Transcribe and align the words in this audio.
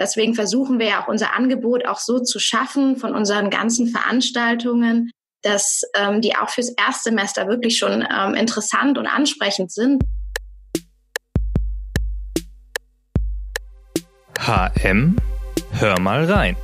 Deswegen 0.00 0.34
versuchen 0.34 0.78
wir 0.78 0.86
ja 0.86 1.02
auch 1.04 1.08
unser 1.08 1.36
Angebot 1.36 1.84
auch 1.86 1.98
so 1.98 2.20
zu 2.20 2.38
schaffen 2.38 2.96
von 2.96 3.14
unseren 3.14 3.50
ganzen 3.50 3.86
Veranstaltungen, 3.86 5.10
dass 5.42 5.82
ähm, 5.94 6.22
die 6.22 6.34
auch 6.36 6.48
fürs 6.48 6.70
Erstsemester 6.70 7.48
wirklich 7.48 7.76
schon 7.76 8.02
ähm, 8.10 8.34
interessant 8.34 8.96
und 8.96 9.06
ansprechend 9.06 9.70
sind. 9.70 10.02
HM, 14.38 15.16
hör 15.72 16.00
mal 16.00 16.24
rein. 16.24 16.56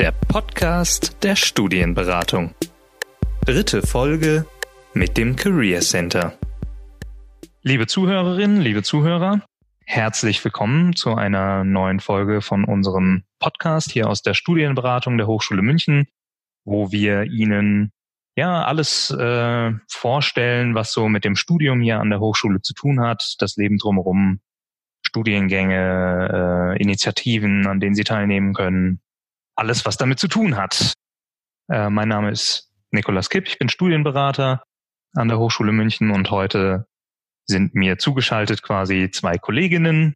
Der 0.00 0.10
Podcast 0.10 1.18
der 1.22 1.36
Studienberatung. 1.36 2.56
Dritte 3.44 3.82
Folge 3.82 4.46
mit 4.94 5.16
dem 5.16 5.36
Career 5.36 5.80
Center. 5.80 6.36
Liebe 7.62 7.86
Zuhörerinnen, 7.86 8.60
liebe 8.60 8.82
Zuhörer, 8.82 9.42
Herzlich 9.88 10.44
willkommen 10.44 10.96
zu 10.96 11.14
einer 11.14 11.62
neuen 11.62 12.00
Folge 12.00 12.42
von 12.42 12.64
unserem 12.64 13.22
Podcast 13.38 13.92
hier 13.92 14.10
aus 14.10 14.20
der 14.20 14.34
Studienberatung 14.34 15.16
der 15.16 15.28
Hochschule 15.28 15.62
München, 15.62 16.08
wo 16.64 16.90
wir 16.90 17.22
Ihnen 17.22 17.92
ja 18.34 18.64
alles 18.64 19.10
äh, 19.10 19.70
vorstellen, 19.88 20.74
was 20.74 20.92
so 20.92 21.08
mit 21.08 21.24
dem 21.24 21.36
Studium 21.36 21.80
hier 21.80 22.00
an 22.00 22.10
der 22.10 22.18
Hochschule 22.18 22.60
zu 22.62 22.74
tun 22.74 23.00
hat, 23.00 23.36
das 23.38 23.54
Leben 23.54 23.78
drumherum, 23.78 24.40
Studiengänge, 25.06 26.74
äh, 26.74 26.82
Initiativen, 26.82 27.68
an 27.68 27.78
denen 27.78 27.94
Sie 27.94 28.04
teilnehmen 28.04 28.54
können, 28.54 29.00
alles, 29.54 29.86
was 29.86 29.96
damit 29.96 30.18
zu 30.18 30.26
tun 30.26 30.56
hat. 30.56 30.94
Äh, 31.70 31.90
mein 31.90 32.08
Name 32.08 32.32
ist 32.32 32.72
Nikolas 32.90 33.30
Kipp, 33.30 33.46
ich 33.46 33.58
bin 33.58 33.68
Studienberater 33.68 34.64
an 35.14 35.28
der 35.28 35.38
Hochschule 35.38 35.70
München 35.70 36.10
und 36.10 36.32
heute 36.32 36.88
sind 37.46 37.74
mir 37.74 37.98
zugeschaltet 37.98 38.62
quasi 38.62 39.10
zwei 39.10 39.38
Kolleginnen. 39.38 40.14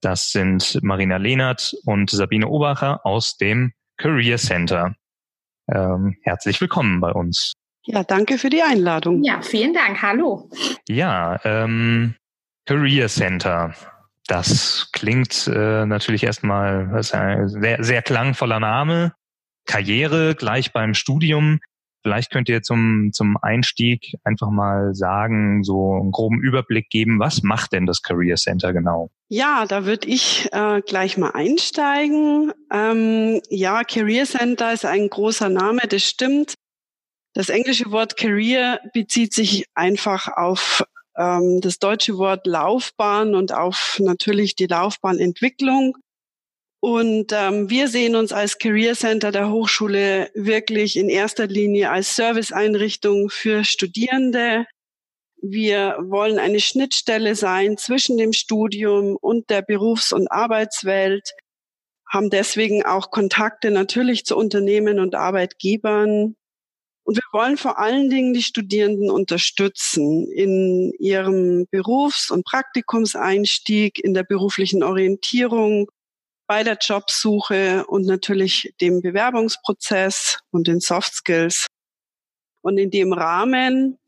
Das 0.00 0.32
sind 0.32 0.78
Marina 0.82 1.16
Lehnert 1.16 1.74
und 1.84 2.10
Sabine 2.10 2.48
Obacher 2.48 3.04
aus 3.04 3.36
dem 3.36 3.72
Career 3.98 4.38
Center. 4.38 4.94
Ähm, 5.72 6.16
herzlich 6.22 6.60
willkommen 6.60 7.00
bei 7.00 7.12
uns. 7.12 7.52
Ja, 7.84 8.04
danke 8.04 8.38
für 8.38 8.50
die 8.50 8.62
Einladung. 8.62 9.22
Ja, 9.22 9.42
vielen 9.42 9.74
Dank. 9.74 10.02
Hallo. 10.02 10.48
Ja, 10.88 11.40
ähm, 11.44 12.14
Career 12.66 13.08
Center. 13.08 13.74
Das 14.26 14.88
klingt 14.92 15.48
äh, 15.48 15.84
natürlich 15.84 16.22
erstmal 16.22 16.88
das 16.88 17.06
ist 17.08 17.14
ein 17.14 17.48
sehr, 17.48 17.82
sehr 17.82 18.02
klangvoller 18.02 18.60
Name. 18.60 19.12
Karriere 19.66 20.34
gleich 20.34 20.72
beim 20.72 20.94
Studium. 20.94 21.60
Vielleicht 22.02 22.32
könnt 22.32 22.48
ihr 22.48 22.62
zum, 22.62 23.10
zum 23.12 23.36
Einstieg 23.40 24.16
einfach 24.24 24.50
mal 24.50 24.94
sagen, 24.94 25.62
so 25.62 25.94
einen 25.94 26.10
groben 26.10 26.40
Überblick 26.40 26.90
geben, 26.90 27.20
was 27.20 27.42
macht 27.42 27.72
denn 27.72 27.86
das 27.86 28.02
Career 28.02 28.36
Center 28.36 28.72
genau? 28.72 29.10
Ja, 29.28 29.66
da 29.66 29.84
würde 29.84 30.08
ich 30.08 30.48
äh, 30.52 30.82
gleich 30.82 31.16
mal 31.16 31.30
einsteigen. 31.30 32.52
Ähm, 32.72 33.40
ja, 33.48 33.84
Career 33.84 34.24
Center 34.24 34.72
ist 34.72 34.84
ein 34.84 35.08
großer 35.08 35.48
Name, 35.48 35.82
das 35.88 36.02
stimmt. 36.02 36.54
Das 37.34 37.48
englische 37.48 37.90
Wort 37.92 38.16
Career 38.16 38.80
bezieht 38.92 39.32
sich 39.32 39.66
einfach 39.74 40.28
auf 40.28 40.84
ähm, 41.16 41.60
das 41.60 41.78
deutsche 41.78 42.18
Wort 42.18 42.46
Laufbahn 42.46 43.34
und 43.34 43.52
auf 43.52 43.98
natürlich 44.00 44.56
die 44.56 44.66
Laufbahnentwicklung. 44.66 45.96
Und 46.84 47.30
ähm, 47.30 47.70
wir 47.70 47.86
sehen 47.86 48.16
uns 48.16 48.32
als 48.32 48.58
Career 48.58 48.96
Center 48.96 49.30
der 49.30 49.52
Hochschule 49.52 50.32
wirklich 50.34 50.96
in 50.96 51.08
erster 51.08 51.46
Linie 51.46 51.92
als 51.92 52.16
Serviceeinrichtung 52.16 53.30
für 53.30 53.62
Studierende. 53.62 54.66
Wir 55.40 55.96
wollen 56.00 56.40
eine 56.40 56.58
Schnittstelle 56.58 57.36
sein 57.36 57.76
zwischen 57.76 58.18
dem 58.18 58.32
Studium 58.32 59.16
und 59.20 59.48
der 59.48 59.62
Berufs- 59.62 60.10
und 60.10 60.26
Arbeitswelt, 60.32 61.30
haben 62.10 62.30
deswegen 62.30 62.84
auch 62.84 63.12
Kontakte 63.12 63.70
natürlich 63.70 64.24
zu 64.24 64.36
Unternehmen 64.36 64.98
und 64.98 65.14
Arbeitgebern. 65.14 66.34
Und 67.04 67.16
wir 67.16 67.22
wollen 67.32 67.58
vor 67.58 67.78
allen 67.78 68.10
Dingen 68.10 68.34
die 68.34 68.42
Studierenden 68.42 69.08
unterstützen 69.08 70.26
in 70.32 70.92
ihrem 70.98 71.64
Berufs- 71.70 72.32
und 72.32 72.44
Praktikumseinstieg, 72.44 74.02
in 74.02 74.14
der 74.14 74.24
beruflichen 74.24 74.82
Orientierung 74.82 75.88
bei 76.52 76.64
der 76.64 76.76
Jobsuche 76.78 77.86
und 77.86 78.04
natürlich 78.04 78.74
dem 78.78 79.00
Bewerbungsprozess 79.00 80.40
und 80.50 80.66
den 80.66 80.80
Soft 80.80 81.14
Skills. 81.14 81.66
Und 82.60 82.76
in 82.76 82.90
dem 82.90 83.14
Rahmen 83.14 83.98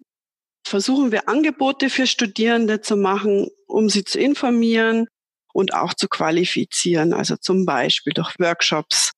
versuchen 0.62 1.10
wir 1.10 1.27
Angebote 1.27 1.88
für 1.88 2.06
Studierende 2.06 2.82
zu 2.82 2.99
machen, 2.99 3.49
um 3.66 3.88
sie 3.88 4.05
zu 4.05 4.21
informieren 4.21 5.06
und 5.55 5.72
auch 5.72 5.94
zu 5.94 6.06
qualifizieren, 6.06 7.15
also 7.15 7.37
zum 7.38 7.65
Beispiel 7.65 8.12
durch 8.12 8.34
Workshops. 8.38 9.12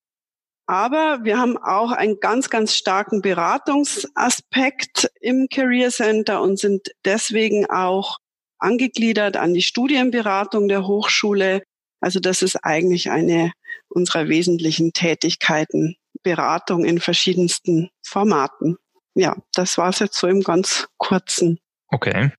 Aber 0.68 1.24
wir 1.24 1.36
haben 1.36 1.58
auch 1.58 1.90
einen 1.90 2.20
ganz, 2.20 2.48
ganz 2.48 2.76
starken 2.76 3.22
Beratungsaspekt 3.22 5.10
im 5.20 5.48
Career 5.52 5.90
Center 5.90 6.42
und 6.42 6.60
sind 6.60 6.92
deswegen 7.04 7.68
auch 7.68 8.18
angegliedert 8.60 9.36
an 9.36 9.52
die 9.52 9.62
Studienberatung 9.62 10.68
der 10.68 10.86
Hochschule, 10.86 11.64
also 12.00 12.20
das 12.20 12.42
ist 12.42 12.56
eigentlich 12.56 13.10
eine 13.10 13.52
unserer 13.88 14.28
wesentlichen 14.28 14.92
Tätigkeiten, 14.92 15.96
Beratung 16.22 16.84
in 16.84 17.00
verschiedensten 17.00 17.90
Formaten. 18.02 18.76
Ja, 19.14 19.36
das 19.54 19.78
war 19.78 19.90
es 19.90 19.98
jetzt 20.00 20.18
so 20.18 20.26
im 20.26 20.42
ganz 20.42 20.88
kurzen. 20.98 21.58
Okay. 21.88 22.30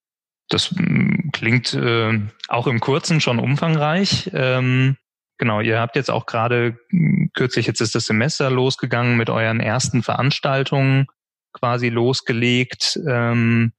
Das 0.50 0.72
mm, 0.72 1.32
klingt 1.32 1.74
äh, 1.74 2.20
auch 2.48 2.68
im 2.68 2.80
Kurzen 2.80 3.20
schon 3.20 3.40
umfangreich. 3.40 4.30
Ähm, 4.34 4.98
genau, 5.38 5.62
ihr 5.62 5.80
habt 5.80 5.96
jetzt 5.96 6.12
auch 6.12 6.26
gerade 6.26 6.78
mm, 6.92 7.28
kürzlich, 7.34 7.68
jetzt 7.68 7.82
ist 7.82 7.96
das 7.96 8.06
Semester 8.06 8.50
losgegangen 8.50 9.18
mit 9.18 9.30
euren 9.30 9.60
ersten 9.60 10.04
Veranstaltungen 10.04 11.08
quasi 11.54 11.90
losgelegt. 11.90 13.00
Ähm, 13.08 13.74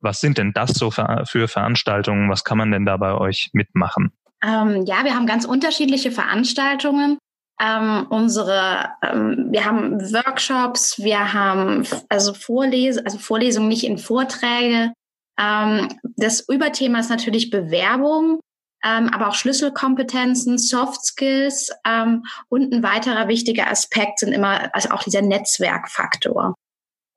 was 0.00 0.20
sind 0.20 0.38
denn 0.38 0.52
das 0.52 0.72
so 0.72 0.90
für, 0.90 1.24
für 1.26 1.48
Veranstaltungen? 1.48 2.28
Was 2.28 2.44
kann 2.44 2.58
man 2.58 2.70
denn 2.70 2.84
da 2.84 2.96
bei 2.96 3.14
euch 3.14 3.50
mitmachen? 3.52 4.12
Ähm, 4.44 4.84
ja, 4.86 5.04
wir 5.04 5.14
haben 5.14 5.26
ganz 5.26 5.44
unterschiedliche 5.44 6.10
Veranstaltungen. 6.10 7.18
Ähm, 7.60 8.06
unsere, 8.10 8.90
ähm, 9.02 9.48
wir 9.50 9.64
haben 9.64 10.00
Workshops, 10.12 10.98
wir 10.98 11.32
haben 11.32 11.86
also 12.08 12.34
Vorlese, 12.34 13.04
also 13.04 13.18
Vorlesungen 13.18 13.68
nicht 13.68 13.84
in 13.84 13.98
Vorträge. 13.98 14.92
Ähm, 15.38 15.88
das 16.16 16.40
Überthema 16.48 16.98
ist 16.98 17.10
natürlich 17.10 17.50
Bewerbung, 17.50 18.40
ähm, 18.84 19.10
aber 19.12 19.28
auch 19.28 19.34
Schlüsselkompetenzen, 19.34 20.58
Soft 20.58 21.04
Skills 21.04 21.70
ähm, 21.86 22.24
und 22.48 22.72
ein 22.72 22.82
weiterer 22.82 23.28
wichtiger 23.28 23.70
Aspekt 23.70 24.18
sind 24.18 24.32
immer 24.32 24.74
also 24.74 24.90
auch 24.90 25.04
dieser 25.04 25.22
Netzwerkfaktor. 25.22 26.54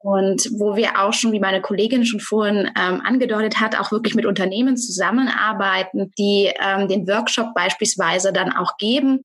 Und 0.06 0.52
wo 0.60 0.76
wir 0.76 1.00
auch 1.00 1.14
schon, 1.14 1.32
wie 1.32 1.40
meine 1.40 1.64
Kollegin 1.64 2.06
schon 2.06 2.20
vorhin 2.20 2.70
ähm, 2.80 3.02
angedeutet 3.04 3.60
hat, 3.60 3.76
auch 3.80 3.92
wirklich 3.92 4.14
mit 4.14 4.28
Unternehmen 4.28 4.78
zusammenarbeiten, 4.78 6.12
die 6.16 6.54
ähm, 6.60 6.88
den 6.88 7.08
Workshop 7.08 7.56
beispielsweise 7.56 8.32
dann 8.32 8.52
auch 8.52 8.78
geben, 8.78 9.24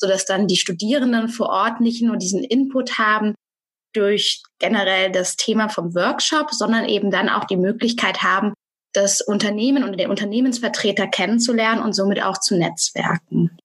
sodass 0.00 0.24
dann 0.24 0.46
die 0.46 0.56
Studierenden 0.56 1.28
vor 1.28 1.48
Ort 1.48 1.80
nicht 1.80 2.04
nur 2.04 2.18
diesen 2.18 2.44
Input 2.44 2.98
haben 2.98 3.34
durch 3.94 4.44
generell 4.60 5.10
das 5.10 5.34
Thema 5.34 5.68
vom 5.68 5.92
Workshop, 5.96 6.52
sondern 6.52 6.88
eben 6.88 7.10
dann 7.10 7.28
auch 7.28 7.44
die 7.44 7.56
Möglichkeit 7.56 8.22
haben, 8.22 8.54
das 8.92 9.22
Unternehmen 9.22 9.82
und 9.82 9.98
den 9.98 10.08
Unternehmensvertreter 10.08 11.08
kennenzulernen 11.08 11.82
und 11.82 11.94
somit 11.94 12.22
auch 12.22 12.38
zu 12.38 12.56
netzwerken. 12.56 13.58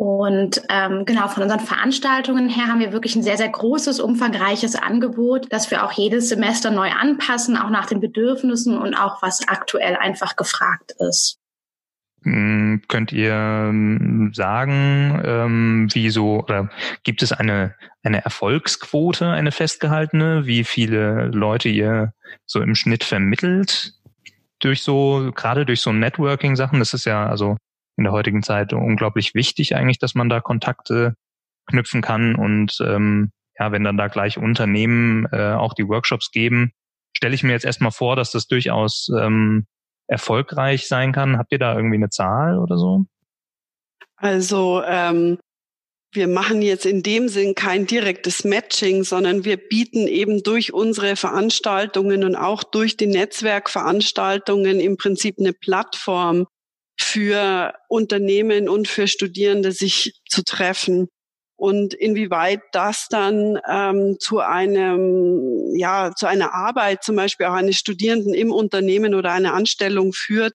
Und 0.00 0.62
ähm, 0.70 1.04
genau, 1.04 1.28
von 1.28 1.42
unseren 1.42 1.60
Veranstaltungen 1.60 2.48
her 2.48 2.68
haben 2.68 2.80
wir 2.80 2.90
wirklich 2.90 3.16
ein 3.16 3.22
sehr, 3.22 3.36
sehr 3.36 3.50
großes, 3.50 4.00
umfangreiches 4.00 4.74
Angebot, 4.74 5.48
das 5.50 5.70
wir 5.70 5.84
auch 5.84 5.92
jedes 5.92 6.30
Semester 6.30 6.70
neu 6.70 6.88
anpassen, 6.88 7.58
auch 7.58 7.68
nach 7.68 7.84
den 7.84 8.00
Bedürfnissen 8.00 8.78
und 8.78 8.94
auch 8.94 9.20
was 9.20 9.46
aktuell 9.46 9.96
einfach 9.96 10.36
gefragt 10.36 10.94
ist. 11.00 11.38
Hm, 12.22 12.80
könnt 12.88 13.12
ihr 13.12 13.34
ähm, 13.34 14.30
sagen, 14.32 15.20
ähm, 15.22 15.88
wie 15.92 16.08
so, 16.08 16.44
oder 16.44 16.70
gibt 17.02 17.22
es 17.22 17.32
eine, 17.32 17.74
eine 18.02 18.24
Erfolgsquote, 18.24 19.28
eine 19.28 19.52
festgehaltene, 19.52 20.46
wie 20.46 20.64
viele 20.64 21.26
Leute 21.26 21.68
ihr 21.68 22.14
so 22.46 22.62
im 22.62 22.74
Schnitt 22.74 23.04
vermittelt? 23.04 23.92
Durch 24.60 24.82
so, 24.82 25.30
gerade 25.34 25.66
durch 25.66 25.82
so 25.82 25.92
Networking-Sachen, 25.92 26.78
das 26.78 26.94
ist 26.94 27.04
ja, 27.04 27.26
also 27.26 27.58
in 27.96 28.04
der 28.04 28.12
heutigen 28.12 28.42
Zeit 28.42 28.72
unglaublich 28.72 29.34
wichtig 29.34 29.76
eigentlich, 29.76 29.98
dass 29.98 30.14
man 30.14 30.28
da 30.28 30.40
Kontakte 30.40 31.14
knüpfen 31.66 32.02
kann 32.02 32.34
und 32.34 32.78
ähm, 32.80 33.30
ja, 33.58 33.72
wenn 33.72 33.84
dann 33.84 33.98
da 33.98 34.08
gleich 34.08 34.38
Unternehmen 34.38 35.26
äh, 35.32 35.52
auch 35.52 35.74
die 35.74 35.86
Workshops 35.86 36.30
geben, 36.30 36.72
stelle 37.12 37.34
ich 37.34 37.42
mir 37.42 37.52
jetzt 37.52 37.66
erstmal 37.66 37.90
vor, 37.90 38.16
dass 38.16 38.30
das 38.30 38.46
durchaus 38.46 39.10
ähm, 39.16 39.66
erfolgreich 40.06 40.88
sein 40.88 41.12
kann. 41.12 41.36
Habt 41.38 41.52
ihr 41.52 41.58
da 41.58 41.76
irgendwie 41.76 41.96
eine 41.96 42.08
Zahl 42.08 42.58
oder 42.58 42.78
so? 42.78 43.04
Also 44.16 44.82
ähm, 44.84 45.38
wir 46.12 46.26
machen 46.26 46.62
jetzt 46.62 46.86
in 46.86 47.02
dem 47.02 47.28
Sinn 47.28 47.54
kein 47.54 47.86
direktes 47.86 48.44
Matching, 48.44 49.04
sondern 49.04 49.44
wir 49.44 49.56
bieten 49.56 50.08
eben 50.08 50.42
durch 50.42 50.72
unsere 50.72 51.14
Veranstaltungen 51.14 52.24
und 52.24 52.36
auch 52.36 52.64
durch 52.64 52.96
die 52.96 53.06
Netzwerkveranstaltungen 53.06 54.80
im 54.80 54.96
Prinzip 54.96 55.36
eine 55.38 55.52
Plattform 55.52 56.46
für 57.02 57.74
Unternehmen 57.88 58.68
und 58.68 58.88
für 58.88 59.08
Studierende 59.08 59.72
sich 59.72 60.20
zu 60.28 60.44
treffen 60.44 61.08
und 61.60 61.92
inwieweit 61.92 62.62
das 62.72 63.06
dann 63.10 63.58
ähm, 63.68 64.16
zu 64.18 64.38
einem 64.38 65.74
ja 65.76 66.12
zu 66.16 66.26
einer 66.26 66.54
Arbeit 66.54 67.04
zum 67.04 67.16
Beispiel 67.16 67.46
auch 67.46 67.52
eines 67.52 67.76
Studierenden 67.76 68.32
im 68.32 68.50
Unternehmen 68.50 69.14
oder 69.14 69.32
einer 69.32 69.52
Anstellung 69.52 70.14
führt. 70.14 70.54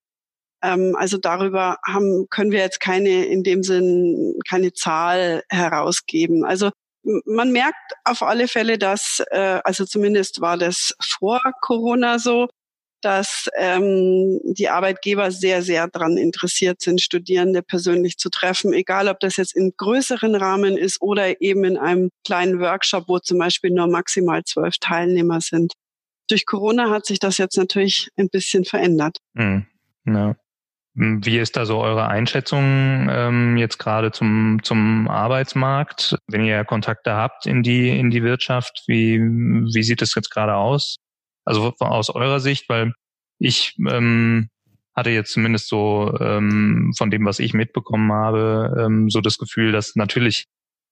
Ähm, 0.64 0.96
also 0.98 1.18
darüber 1.18 1.78
haben 1.86 2.28
können 2.32 2.52
wir 2.52 2.60
jetzt 2.60 2.80
keine 2.80 3.26
in 3.26 3.44
dem 3.44 3.62
Sinn 3.62 4.34
keine 4.50 4.74
Zahl 4.74 5.44
herausgeben. 5.50 6.44
Also 6.44 6.72
man 7.26 7.52
merkt 7.52 7.94
auf 8.04 8.24
alle 8.24 8.48
Fälle, 8.48 8.80
dass 8.80 9.22
äh, 9.30 9.60
also 9.64 9.86
zumindest 9.86 10.42
war 10.42 10.58
das 10.58 10.96
vor 11.02 11.40
Corona 11.62 12.18
so, 12.18 12.48
dass 13.06 13.48
ähm, 13.56 14.40
die 14.44 14.68
Arbeitgeber 14.68 15.30
sehr, 15.30 15.62
sehr 15.62 15.88
daran 15.88 16.18
interessiert 16.18 16.82
sind, 16.82 17.02
Studierende 17.02 17.62
persönlich 17.62 18.18
zu 18.18 18.30
treffen, 18.30 18.74
egal 18.74 19.08
ob 19.08 19.20
das 19.20 19.38
jetzt 19.38 19.56
in 19.56 19.74
größeren 19.78 20.34
Rahmen 20.34 20.76
ist 20.76 21.00
oder 21.02 21.40
eben 21.40 21.64
in 21.66 21.78
einem 21.78 22.10
kleinen 22.26 22.60
Workshop, 22.60 23.04
wo 23.08 23.20
zum 23.20 23.38
Beispiel 23.38 23.70
nur 23.70 23.86
maximal 23.88 24.44
zwölf 24.44 24.80
Teilnehmer 24.80 25.40
sind. 25.40 25.74
Durch 26.28 26.48
Corona 26.48 26.90
hat 26.90 27.06
sich 27.06 27.20
das 27.20 27.38
jetzt 27.38 27.58
natürlich 27.58 28.10
ein 28.18 28.30
bisschen 28.30 28.66
verändert. 28.66 29.20
Mhm. 29.34 29.68
Ja. 30.08 30.36
Wie 30.96 31.38
ist 31.38 31.58
da 31.58 31.66
so 31.66 31.82
eure 31.82 32.08
Einschätzung 32.08 33.08
ähm, 33.12 33.58
jetzt 33.58 33.78
gerade 33.78 34.12
zum, 34.12 34.62
zum 34.64 35.08
Arbeitsmarkt? 35.10 36.18
Wenn 36.26 36.44
ihr 36.44 36.64
Kontakte 36.64 37.14
habt 37.14 37.46
in 37.46 37.62
die, 37.62 37.90
in 37.90 38.10
die 38.10 38.24
Wirtschaft, 38.24 38.84
wie, 38.88 39.20
wie 39.20 39.84
sieht 39.84 40.02
es 40.02 40.16
jetzt 40.16 40.32
gerade 40.32 40.56
aus? 40.56 40.96
Also 41.46 41.74
aus 41.80 42.10
eurer 42.10 42.40
Sicht, 42.40 42.68
weil 42.70 42.94
ich 43.40 43.76
ähm, 43.88 44.50
hatte 44.96 45.10
jetzt 45.10 45.34
zumindest 45.34 45.68
so 45.68 46.14
ähm, 46.20 46.94
von 46.98 47.12
dem, 47.12 47.26
was 47.26 47.40
ich 47.40 47.54
mitbekommen 47.54 48.12
habe, 48.12 48.76
ähm, 48.80 49.10
so 49.10 49.22
das 49.22 49.38
Gefühl, 49.38 49.72
dass 49.72 49.96
natürlich 49.96 50.48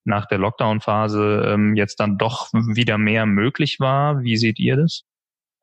nach 0.06 0.26
der 0.26 0.38
Lockdown-Phase 0.38 1.46
ähm, 1.48 1.76
jetzt 1.76 2.00
dann 2.00 2.18
doch 2.18 2.52
wieder 2.54 2.98
mehr 2.98 3.26
möglich 3.26 3.80
war. 3.80 4.22
Wie 4.22 4.38
seht 4.38 4.60
ihr 4.60 4.76
das? 4.76 5.04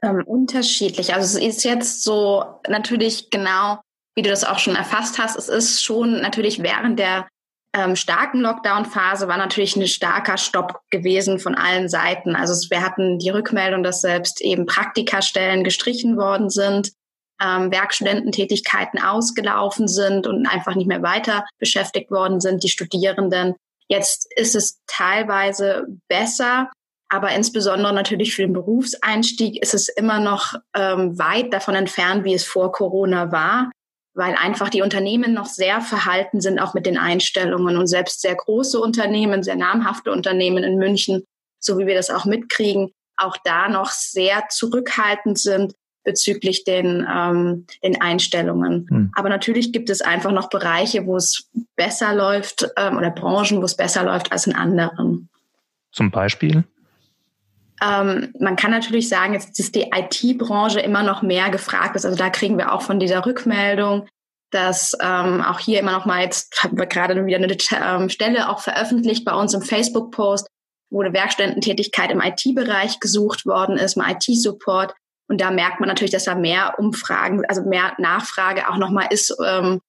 Ähm, 0.02 0.22
unterschiedlich. 0.24 1.14
Also 1.14 1.38
es 1.38 1.44
ist 1.44 1.64
jetzt 1.64 2.02
so 2.02 2.60
natürlich 2.68 3.28
genau, 3.30 3.80
wie 4.14 4.22
du 4.22 4.30
das 4.30 4.44
auch 4.44 4.58
schon 4.58 4.74
erfasst 4.74 5.18
hast. 5.18 5.36
Es 5.36 5.48
ist 5.48 5.84
schon 5.84 6.22
natürlich 6.22 6.62
während 6.62 6.98
der 6.98 7.28
ähm, 7.72 7.94
starken 7.94 8.40
Lockdown-Phase 8.40 9.28
war 9.28 9.36
natürlich 9.36 9.76
ein 9.76 9.86
starker 9.86 10.38
Stopp 10.38 10.80
gewesen 10.90 11.38
von 11.38 11.54
allen 11.54 11.88
Seiten. 11.88 12.34
Also 12.34 12.68
wir 12.70 12.82
hatten 12.82 13.18
die 13.18 13.30
Rückmeldung, 13.30 13.82
dass 13.82 14.00
selbst 14.00 14.40
eben 14.40 14.66
Praktikastellen 14.66 15.62
gestrichen 15.62 16.16
worden 16.16 16.50
sind, 16.50 16.92
ähm, 17.40 17.70
Werkstudententätigkeiten 17.70 19.00
ausgelaufen 19.00 19.86
sind 19.86 20.26
und 20.26 20.46
einfach 20.46 20.74
nicht 20.74 20.88
mehr 20.88 21.02
weiter 21.02 21.44
beschäftigt 21.58 22.10
worden 22.10 22.40
sind, 22.40 22.64
die 22.64 22.68
Studierenden. 22.68 23.54
Jetzt 23.88 24.26
ist 24.36 24.56
es 24.56 24.80
teilweise 24.86 25.86
besser, 26.08 26.70
aber 27.08 27.30
insbesondere 27.30 27.92
natürlich 27.92 28.34
für 28.34 28.42
den 28.42 28.52
Berufseinstieg 28.52 29.62
ist 29.62 29.74
es 29.74 29.88
immer 29.88 30.18
noch 30.18 30.54
ähm, 30.76 31.18
weit 31.18 31.52
davon 31.52 31.76
entfernt, 31.76 32.24
wie 32.24 32.34
es 32.34 32.44
vor 32.44 32.72
Corona 32.72 33.30
war 33.30 33.70
weil 34.20 34.34
einfach 34.34 34.68
die 34.68 34.82
Unternehmen 34.82 35.32
noch 35.32 35.46
sehr 35.46 35.80
verhalten 35.80 36.42
sind, 36.42 36.58
auch 36.58 36.74
mit 36.74 36.84
den 36.84 36.98
Einstellungen. 36.98 37.78
Und 37.78 37.86
selbst 37.86 38.20
sehr 38.20 38.34
große 38.34 38.78
Unternehmen, 38.78 39.42
sehr 39.42 39.56
namhafte 39.56 40.12
Unternehmen 40.12 40.62
in 40.62 40.76
München, 40.76 41.24
so 41.58 41.78
wie 41.78 41.86
wir 41.86 41.94
das 41.94 42.10
auch 42.10 42.26
mitkriegen, 42.26 42.92
auch 43.16 43.38
da 43.44 43.70
noch 43.70 43.90
sehr 43.90 44.44
zurückhaltend 44.50 45.38
sind 45.38 45.72
bezüglich 46.04 46.64
den, 46.64 47.06
ähm, 47.10 47.66
den 47.82 47.98
Einstellungen. 48.02 48.86
Hm. 48.90 49.12
Aber 49.14 49.30
natürlich 49.30 49.72
gibt 49.72 49.88
es 49.88 50.02
einfach 50.02 50.32
noch 50.32 50.50
Bereiche, 50.50 51.06
wo 51.06 51.16
es 51.16 51.48
besser 51.74 52.14
läuft 52.14 52.68
ähm, 52.76 52.98
oder 52.98 53.10
Branchen, 53.10 53.62
wo 53.62 53.64
es 53.64 53.76
besser 53.76 54.04
läuft 54.04 54.32
als 54.32 54.46
in 54.46 54.54
anderen. 54.54 55.30
Zum 55.92 56.10
Beispiel? 56.10 56.64
Ähm, 57.82 58.32
man 58.38 58.56
kann 58.56 58.70
natürlich 58.70 59.08
sagen, 59.08 59.34
jetzt 59.34 59.58
ist 59.58 59.74
die 59.74 59.90
IT-Branche 59.94 60.80
immer 60.80 61.02
noch 61.02 61.22
mehr 61.22 61.50
gefragt 61.50 61.96
ist. 61.96 62.04
Also 62.04 62.16
da 62.16 62.30
kriegen 62.30 62.58
wir 62.58 62.72
auch 62.72 62.82
von 62.82 63.00
dieser 63.00 63.24
Rückmeldung, 63.24 64.06
dass 64.50 64.96
ähm, 65.00 65.42
auch 65.42 65.58
hier 65.58 65.80
immer 65.80 65.92
noch 65.92 66.06
mal 66.06 66.22
jetzt 66.22 66.62
haben 66.62 66.76
wir 66.76 66.86
gerade 66.86 67.24
wieder 67.24 67.38
eine 67.38 67.56
ähm, 68.02 68.08
Stelle 68.08 68.48
auch 68.48 68.60
veröffentlicht 68.60 69.24
bei 69.24 69.32
uns 69.32 69.54
im 69.54 69.62
Facebook-Post, 69.62 70.48
wo 70.90 71.00
eine 71.00 71.14
Werkstudententätigkeit 71.14 72.10
im 72.10 72.20
IT-Bereich 72.20 73.00
gesucht 73.00 73.46
worden 73.46 73.76
ist, 73.76 73.96
im 73.96 74.04
IT-Support. 74.06 74.94
Und 75.28 75.40
da 75.40 75.50
merkt 75.50 75.78
man 75.78 75.88
natürlich, 75.88 76.10
dass 76.10 76.24
da 76.24 76.34
mehr 76.34 76.74
Umfragen, 76.78 77.44
also 77.48 77.62
mehr 77.62 77.94
Nachfrage 77.98 78.68
auch 78.68 78.76
nochmal 78.76 79.06
ist, 79.10 79.34
ähm, 79.46 79.80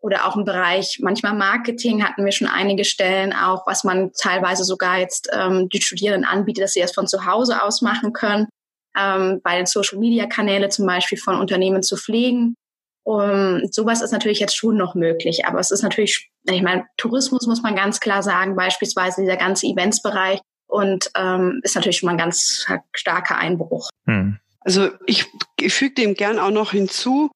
oder 0.00 0.26
auch 0.26 0.36
im 0.36 0.44
Bereich 0.44 1.00
manchmal 1.02 1.34
Marketing 1.34 2.04
hatten 2.04 2.24
wir 2.24 2.32
schon 2.32 2.48
einige 2.48 2.84
Stellen 2.84 3.32
auch, 3.32 3.66
was 3.66 3.84
man 3.84 4.12
teilweise 4.12 4.64
sogar 4.64 4.98
jetzt 4.98 5.28
ähm, 5.32 5.68
die 5.68 5.82
Studierenden 5.82 6.24
anbietet, 6.28 6.64
dass 6.64 6.72
sie 6.72 6.80
das 6.80 6.94
von 6.94 7.06
zu 7.06 7.26
Hause 7.26 7.62
aus 7.62 7.82
machen 7.82 8.12
können, 8.12 8.46
ähm, 8.96 9.40
bei 9.42 9.56
den 9.56 9.66
Social-Media-Kanäle 9.66 10.68
zum 10.68 10.86
Beispiel 10.86 11.18
von 11.18 11.38
Unternehmen 11.38 11.82
zu 11.82 11.96
pflegen. 11.96 12.54
Um, 13.04 13.62
sowas 13.70 14.02
ist 14.02 14.12
natürlich 14.12 14.38
jetzt 14.38 14.54
schon 14.54 14.76
noch 14.76 14.94
möglich, 14.94 15.46
aber 15.46 15.60
es 15.60 15.70
ist 15.70 15.82
natürlich, 15.82 16.30
ich 16.44 16.62
meine, 16.62 16.84
Tourismus 16.98 17.46
muss 17.46 17.62
man 17.62 17.74
ganz 17.74 18.00
klar 18.00 18.22
sagen, 18.22 18.54
beispielsweise 18.54 19.22
dieser 19.22 19.38
ganze 19.38 19.66
Eventsbereich 19.66 20.40
und 20.66 21.10
ähm, 21.16 21.60
ist 21.62 21.74
natürlich 21.74 21.96
schon 21.96 22.08
mal 22.08 22.12
ein 22.12 22.18
ganz 22.18 22.66
starker 22.92 23.38
Einbruch. 23.38 23.88
Hm. 24.06 24.38
Also 24.60 24.90
ich, 25.06 25.24
ich 25.58 25.72
füge 25.72 25.94
dem 25.94 26.12
gern 26.12 26.38
auch 26.38 26.50
noch 26.50 26.72
hinzu, 26.72 27.30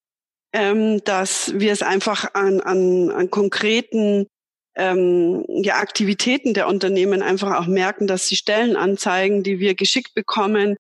ähm, 0.53 1.03
dass 1.05 1.53
wir 1.59 1.73
es 1.73 1.83
einfach 1.83 2.35
an, 2.35 2.61
an, 2.61 3.11
an 3.11 3.31
konkreten 3.31 4.27
ähm, 4.75 5.45
ja, 5.49 5.77
Aktivitäten 5.77 6.55
der 6.55 6.69
Unternehmen 6.69 7.23
einfach 7.23 7.59
auch 7.59 7.67
merken, 7.67 8.07
dass 8.07 8.27
die 8.27 8.37
Stellenanzeigen, 8.37 9.43
die 9.43 9.59
wir 9.59 9.75
geschickt 9.75 10.15
bekommen, 10.15 10.77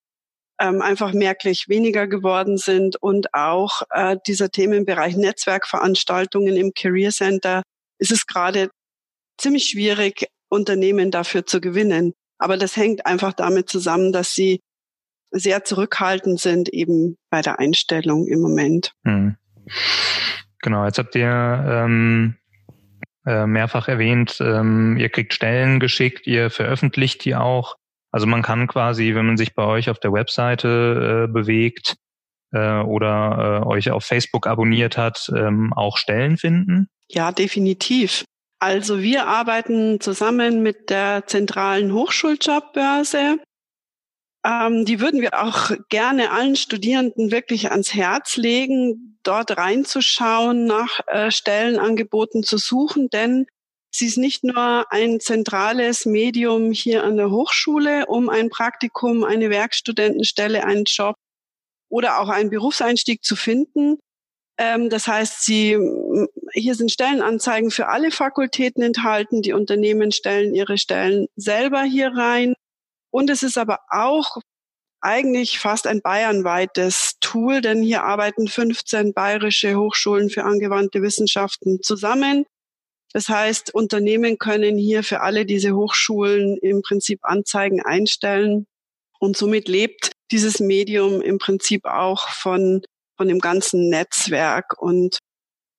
ähm, 0.60 0.80
einfach 0.80 1.12
merklich 1.12 1.68
weniger 1.68 2.06
geworden 2.06 2.56
sind 2.56 2.96
und 3.02 3.34
auch 3.34 3.82
äh, 3.90 4.16
dieser 4.26 4.50
Themenbereich 4.50 5.16
Netzwerkveranstaltungen 5.16 6.56
im 6.56 6.72
Career 6.74 7.10
Center 7.10 7.62
ist 7.98 8.12
es 8.12 8.26
gerade 8.26 8.70
ziemlich 9.38 9.64
schwierig, 9.64 10.26
Unternehmen 10.48 11.10
dafür 11.10 11.46
zu 11.46 11.60
gewinnen. 11.60 12.12
Aber 12.38 12.56
das 12.56 12.76
hängt 12.76 13.06
einfach 13.06 13.32
damit 13.32 13.70
zusammen, 13.70 14.12
dass 14.12 14.34
sie 14.34 14.60
sehr 15.30 15.64
zurückhaltend 15.64 16.40
sind 16.40 16.68
eben 16.68 17.16
bei 17.30 17.40
der 17.40 17.58
Einstellung 17.58 18.26
im 18.26 18.40
Moment. 18.40 18.92
Hm. 19.04 19.36
Genau, 20.60 20.84
jetzt 20.84 20.98
habt 20.98 21.14
ihr 21.14 21.28
ähm, 21.28 22.36
äh, 23.26 23.46
mehrfach 23.46 23.88
erwähnt, 23.88 24.38
ähm, 24.40 24.96
ihr 24.96 25.08
kriegt 25.08 25.34
Stellen 25.34 25.80
geschickt, 25.80 26.26
ihr 26.26 26.50
veröffentlicht 26.50 27.24
die 27.24 27.34
auch. 27.34 27.76
Also 28.10 28.26
man 28.26 28.42
kann 28.42 28.66
quasi, 28.66 29.14
wenn 29.14 29.26
man 29.26 29.36
sich 29.36 29.54
bei 29.54 29.64
euch 29.64 29.90
auf 29.90 29.98
der 29.98 30.12
Webseite 30.12 31.26
äh, 31.28 31.32
bewegt 31.32 31.96
äh, 32.52 32.80
oder 32.80 33.62
äh, 33.62 33.66
euch 33.66 33.90
auf 33.90 34.04
Facebook 34.04 34.46
abonniert 34.46 34.96
hat, 34.96 35.30
ähm, 35.34 35.72
auch 35.72 35.96
Stellen 35.96 36.36
finden? 36.36 36.88
Ja, 37.08 37.32
definitiv. 37.32 38.24
Also 38.60 39.00
wir 39.00 39.26
arbeiten 39.26 40.00
zusammen 40.00 40.62
mit 40.62 40.90
der 40.90 41.26
zentralen 41.26 41.92
Hochschuljobbbörse 41.92 43.38
ähm, 44.44 44.84
die 44.84 45.00
würden 45.00 45.20
wir 45.20 45.40
auch 45.40 45.70
gerne 45.88 46.32
allen 46.32 46.56
Studierenden 46.56 47.30
wirklich 47.30 47.70
ans 47.70 47.94
Herz 47.94 48.36
legen, 48.36 49.11
dort 49.22 49.56
reinzuschauen, 49.56 50.64
nach 50.64 51.00
äh, 51.06 51.30
Stellenangeboten 51.30 52.42
zu 52.42 52.58
suchen, 52.58 53.08
denn 53.10 53.46
sie 53.90 54.06
ist 54.06 54.18
nicht 54.18 54.44
nur 54.44 54.90
ein 54.90 55.20
zentrales 55.20 56.06
Medium 56.06 56.72
hier 56.72 57.04
an 57.04 57.16
der 57.16 57.30
Hochschule, 57.30 58.06
um 58.06 58.28
ein 58.28 58.50
Praktikum, 58.50 59.24
eine 59.24 59.50
Werkstudentenstelle, 59.50 60.64
einen 60.64 60.84
Job 60.84 61.16
oder 61.88 62.20
auch 62.20 62.28
einen 62.28 62.50
Berufseinstieg 62.50 63.22
zu 63.22 63.36
finden. 63.36 63.98
Ähm, 64.58 64.90
das 64.90 65.06
heißt, 65.06 65.44
sie, 65.44 65.76
hier 66.52 66.74
sind 66.74 66.90
Stellenanzeigen 66.90 67.70
für 67.70 67.88
alle 67.88 68.10
Fakultäten 68.10 68.82
enthalten. 68.82 69.42
Die 69.42 69.52
Unternehmen 69.52 70.12
stellen 70.12 70.54
ihre 70.54 70.78
Stellen 70.78 71.26
selber 71.36 71.82
hier 71.82 72.12
rein. 72.14 72.54
Und 73.10 73.28
es 73.28 73.42
ist 73.42 73.58
aber 73.58 73.80
auch 73.90 74.38
eigentlich 75.02 75.58
fast 75.58 75.86
ein 75.86 76.00
bayernweites 76.00 77.16
Tool, 77.20 77.60
denn 77.60 77.82
hier 77.82 78.04
arbeiten 78.04 78.48
15 78.48 79.12
bayerische 79.12 79.76
Hochschulen 79.76 80.30
für 80.30 80.44
angewandte 80.44 81.02
Wissenschaften 81.02 81.82
zusammen. 81.82 82.46
Das 83.12 83.28
heißt, 83.28 83.74
Unternehmen 83.74 84.38
können 84.38 84.78
hier 84.78 85.02
für 85.02 85.20
alle 85.20 85.44
diese 85.44 85.74
Hochschulen 85.74 86.56
im 86.58 86.82
Prinzip 86.82 87.20
Anzeigen 87.24 87.82
einstellen 87.82 88.66
und 89.18 89.36
somit 89.36 89.68
lebt 89.68 90.12
dieses 90.30 90.60
Medium 90.60 91.20
im 91.20 91.38
Prinzip 91.38 91.84
auch 91.84 92.28
von, 92.28 92.82
von 93.16 93.28
dem 93.28 93.38
ganzen 93.38 93.88
Netzwerk 93.90 94.80
und 94.80 95.18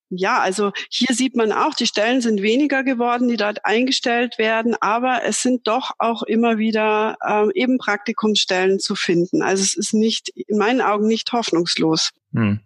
ja, 0.10 0.39
also 0.39 0.72
hier 0.89 1.15
sieht 1.15 1.36
man 1.36 1.51
auch, 1.51 1.74
die 1.74 1.88
Stellen 1.88 2.22
sind 2.22 2.41
weniger 2.41 2.83
geworden, 2.83 3.27
die 3.27 3.38
dort 3.38 3.65
eingestellt 3.65 4.38
werden, 4.38 4.75
aber 4.79 5.22
es 5.25 5.41
sind 5.41 5.67
doch 5.67 5.91
auch 5.98 6.24
immer 6.24 6.57
wieder 6.57 7.17
ähm, 7.27 7.51
eben 7.55 7.77
Praktikumsstellen 7.77 8.79
zu 8.79 8.95
finden. 8.95 9.41
Also 9.41 9.63
es 9.63 9.75
ist 9.75 9.93
nicht, 9.93 10.29
in 10.29 10.57
meinen 10.57 10.81
Augen 10.81 11.07
nicht 11.07 11.31
hoffnungslos. 11.31 12.12
Hm. 12.33 12.60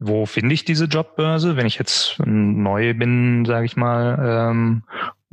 Wo 0.00 0.26
finde 0.26 0.54
ich 0.54 0.64
diese 0.64 0.84
Jobbörse, 0.84 1.56
wenn 1.56 1.66
ich 1.66 1.76
jetzt 1.76 2.16
neu 2.24 2.94
bin, 2.94 3.44
sage 3.44 3.66
ich 3.66 3.76
mal, 3.76 4.50
ähm, 4.50 4.84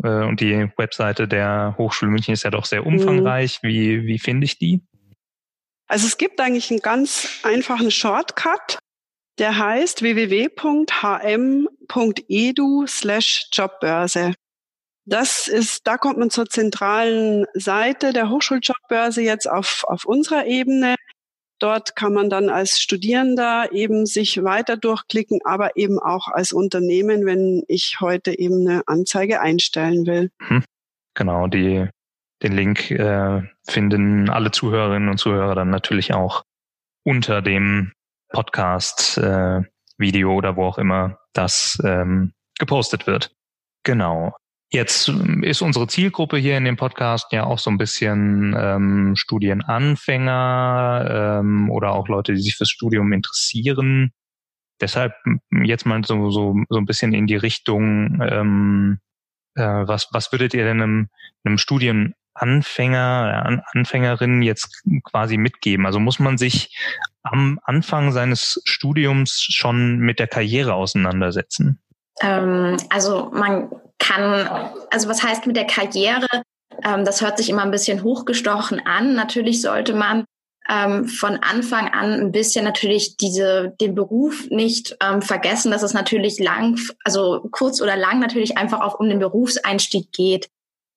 äh, 0.03 0.24
und 0.25 0.39
die 0.39 0.70
Webseite 0.77 1.27
der 1.27 1.75
Hochschule 1.77 2.12
München 2.12 2.34
ist 2.34 2.44
ja 2.44 2.50
doch 2.50 2.65
sehr 2.65 2.86
umfangreich. 2.86 3.60
Mhm. 3.62 3.67
Wie, 3.67 4.05
wie 4.08 4.20
finde 4.20 4.46
ich 4.46 4.58
die? 4.58 4.82
Also 5.88 6.08
es 6.08 6.17
gibt 6.17 6.39
eigentlich 6.41 6.72
einen 6.72 6.79
ganz 6.79 7.41
einfachen 7.44 7.91
Shortcut, 7.91 8.79
der 9.38 9.58
heißt 9.58 10.01
www.hm.edu 10.01 10.88
slash 12.88 13.48
Jobbörse. 13.51 14.34
Das 15.08 15.48
ist, 15.48 15.86
da 15.86 15.98
kommt 15.98 16.18
man 16.18 16.32
zur 16.32 16.48
zentralen 16.48 17.46
Seite 17.54 18.12
der 18.12 18.30
Hochschuljobbbörse 18.30 19.22
jetzt 19.22 19.48
auf, 19.50 19.84
auf 19.88 20.06
unserer 20.06 20.48
Ebene. 20.48 20.96
Dort 21.60 21.96
kann 21.96 22.13
man 22.13 22.30
dann 22.30 22.50
als 22.50 22.82
Studierender 22.82 23.72
eben 23.72 24.06
sich 24.08 24.44
weiter 24.44 24.77
durchklicken, 24.77 25.39
aber 25.46 25.77
eben 25.77 26.00
auch 26.00 26.27
als 26.27 26.51
Unternehmen, 26.51 27.25
wenn 27.25 27.63
ich 27.68 28.00
heute 28.01 28.38
eben 28.38 28.68
eine 28.68 28.82
Anzeige 28.88 29.42
einstellen 29.42 30.06
will. 30.06 30.32
Hm. 30.42 30.63
Genau, 31.13 31.48
die, 31.48 31.88
den 32.44 32.51
Link 32.51 32.92
äh, 32.92 33.44
finden 33.63 34.30
alle 34.30 34.51
Zuhörerinnen 34.51 35.08
und 35.08 35.18
Zuhörer 35.18 35.56
dann 35.56 35.70
natürlich 35.70 36.13
auch 36.13 36.44
unter 37.04 37.42
dem 37.42 37.94
Podcast, 38.29 39.17
äh, 39.17 39.62
Video 39.98 40.34
oder 40.34 40.55
wo 40.55 40.65
auch 40.65 40.77
immer 40.77 41.17
das 41.34 41.77
ähm, 41.84 42.34
gepostet 42.60 43.08
wird. 43.08 43.32
Genau. 43.84 44.36
Jetzt 44.72 45.10
ist 45.44 45.62
unsere 45.62 45.88
Zielgruppe 45.88 46.38
hier 46.38 46.58
in 46.58 46.65
dem 46.65 46.75
Podcast 46.75 47.32
ja 47.32 47.46
auch 47.46 47.60
so 47.60 47.70
ein 47.70 47.77
bisschen 47.77 48.55
ähm, 48.58 49.15
Studienanfänger 49.15 51.39
ähm, 51.39 51.70
oder 51.70 51.91
auch 51.91 52.08
Leute, 52.08 52.34
die 52.34 52.41
sich 52.41 52.55
fürs 52.55 52.72
Studium 52.72 53.13
interessieren. 53.13 54.12
Deshalb 54.82 55.13
jetzt 55.63 55.86
mal 55.86 56.03
so, 56.03 56.32
so, 56.32 56.55
so 56.67 56.77
ein 56.77 56.86
bisschen 56.86 57.13
in 57.13 57.27
die 57.27 57.38
Richtung, 57.38 58.22
ähm, 58.22 59.00
äh, 59.55 59.63
was, 59.63 60.10
was 60.12 60.32
würdet 60.32 60.53
ihr 60.53 60.65
denn 60.65 60.82
einem, 60.82 61.10
einem 61.46 61.58
Studienanfänger, 61.58 63.44
An 63.46 63.62
Anfängerin 63.72 64.41
jetzt 64.41 64.84
quasi 65.03 65.38
mitgeben? 65.38 65.86
Also 65.86 66.00
muss 66.00 66.20
man 66.20 66.38
sich 66.38 66.75
am 67.25 67.60
Anfang 67.63 68.12
seines 68.12 68.62
Studiums 68.65 69.46
schon 69.50 70.00
mit 70.00 70.20
der 70.20 70.27
Karriere 70.27 70.74
auseinandersetzen? 70.74 71.82
Ähm, 72.22 72.77
also 72.89 73.32
man 73.34 73.70
kann, 74.00 74.48
also 74.91 75.10
was 75.10 75.24
heißt 75.24 75.48
mit 75.48 75.55
der 75.55 75.67
Karriere? 75.67 76.27
Ähm, 76.84 77.05
das 77.05 77.22
hört 77.22 77.38
sich 77.38 77.50
immer 77.50 77.63
ein 77.63 77.72
bisschen 77.72 78.03
hochgestochen 78.03 78.86
an. 78.86 79.15
Natürlich 79.15 79.62
sollte 79.62 79.94
man 79.94 80.25
ähm, 80.70 81.08
von 81.08 81.38
Anfang 81.38 81.89
an 81.89 82.13
ein 82.13 82.32
bisschen 82.32 82.65
natürlich 82.65 83.17
diese, 83.17 83.74
den 83.79 83.96
Beruf 83.96 84.48
nicht 84.50 84.96
ähm, 85.01 85.22
vergessen, 85.22 85.72
dass 85.72 85.84
es 85.84 85.94
natürlich 85.94 86.39
lang, 86.39 86.79
also 87.03 87.48
kurz 87.51 87.82
oder 87.82 87.96
lang 87.96 88.20
natürlich 88.20 88.58
einfach 88.58 88.82
auch 88.82 89.00
um 89.00 89.10
den 89.10 89.20
Berufseinstieg 89.20 90.12
geht. 90.12 90.48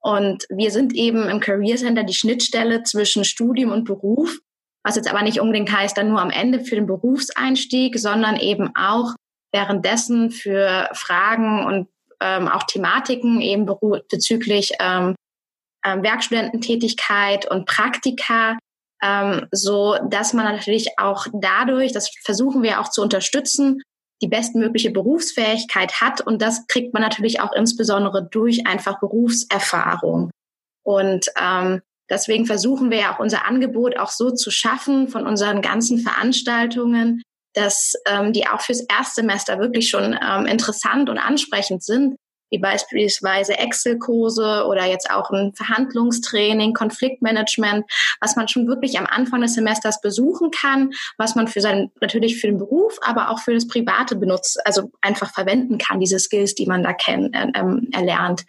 Und 0.01 0.47
wir 0.49 0.71
sind 0.71 0.95
eben 0.95 1.29
im 1.29 1.41
Career 1.41 1.77
Center 1.77 2.05
die 2.05 2.15
Schnittstelle 2.15 2.83
zwischen 2.85 3.25
Studium 3.25 3.73
und 3.73 3.85
Beruf, 3.85 4.39
was 4.85 4.97
jetzt 4.97 5.11
aber 5.11 5.23
nicht 5.23 5.41
unbedingt 5.41 5.73
heißt, 5.73 5.97
dann 5.97 6.09
nur 6.09 6.21
am 6.21 6.31
Ende 6.31 6.61
für 6.61 6.77
den 6.77 6.87
Berufseinstieg, 6.87 7.99
sondern 7.99 8.37
eben 8.37 8.75
auch 8.77 9.15
währenddessen 9.53 10.31
für 10.31 10.89
Fragen 10.93 11.67
und 11.67 11.89
ähm, 12.21 12.49
auch 12.49 12.65
Thematiken 12.65 13.41
eben 13.41 13.67
bezüglich 14.11 14.73
ähm, 14.81 15.15
ähm, 15.85 16.03
Werkstudententätigkeit 16.03 17.51
und 17.51 17.67
Praktika, 17.67 18.59
ähm, 19.03 19.47
so 19.53 19.97
dass 20.09 20.33
man 20.33 20.45
natürlich 20.45 20.99
auch 20.99 21.27
dadurch, 21.33 21.93
das 21.93 22.11
versuchen 22.25 22.63
wir 22.63 22.81
auch 22.81 22.91
zu 22.91 23.03
unterstützen, 23.03 23.81
die 24.21 24.29
bestmögliche 24.29 24.91
Berufsfähigkeit 24.91 26.01
hat 26.01 26.21
und 26.21 26.43
das 26.43 26.67
kriegt 26.67 26.93
man 26.93 27.03
natürlich 27.03 27.41
auch 27.41 27.53
insbesondere 27.53 28.29
durch 28.29 28.67
einfach 28.67 28.99
Berufserfahrung. 28.99 30.31
Und 30.85 31.27
ähm, 31.41 31.83
deswegen 32.11 32.47
versuchen 32.47 32.91
wir 32.91 32.99
ja 32.99 33.15
auch 33.15 33.19
unser 33.19 33.47
Angebot 33.47 33.99
auch 33.99 34.11
so 34.11 34.31
zu 34.31 34.51
schaffen 34.51 35.09
von 35.09 35.27
unseren 35.27 35.63
ganzen 35.63 35.99
Veranstaltungen, 35.99 37.23
dass 37.55 37.95
ähm, 38.07 38.33
die 38.33 38.47
auch 38.47 38.61
fürs 38.61 38.85
Erstsemester 38.89 39.59
wirklich 39.59 39.89
schon 39.89 40.17
ähm, 40.21 40.47
interessant 40.47 41.11
und 41.11 41.19
ansprechend 41.19 41.83
sind, 41.83 42.17
wie 42.51 42.59
beispielsweise 42.59 43.59
Excel-Kurse 43.59 44.65
oder 44.67 44.87
jetzt 44.87 45.11
auch 45.11 45.31
ein 45.31 45.53
Verhandlungstraining, 45.55 46.75
Konfliktmanagement, 46.75 47.85
was 48.21 48.37
man 48.37 48.49
schon 48.49 48.67
wirklich 48.67 48.99
am 48.99 49.07
Anfang 49.07 49.41
des 49.41 49.55
Semesters 49.55 50.01
besuchen 50.01 50.51
kann, 50.51 50.91
was 51.17 51.35
man 51.35 51.49
für 51.49 51.61
seinen, 51.61 51.91
natürlich 52.01 52.41
für 52.41 52.47
den 52.47 52.59
Beruf, 52.59 52.99
aber 53.03 53.31
auch 53.31 53.41
für 53.41 53.55
das 53.55 53.69
Private 53.69 54.17
benutzt, 54.17 54.61
also 54.65 54.91
einfach 55.01 55.33
verwenden 55.33 55.79
kann, 55.79 56.01
diese 56.01 56.19
Skills, 56.19 56.55
die 56.55 56.67
man 56.67 56.83
da 56.83 56.93
kennt, 56.93 57.35
äh, 57.35 57.47
ähm, 57.55 57.89
erlernt. 57.93 58.45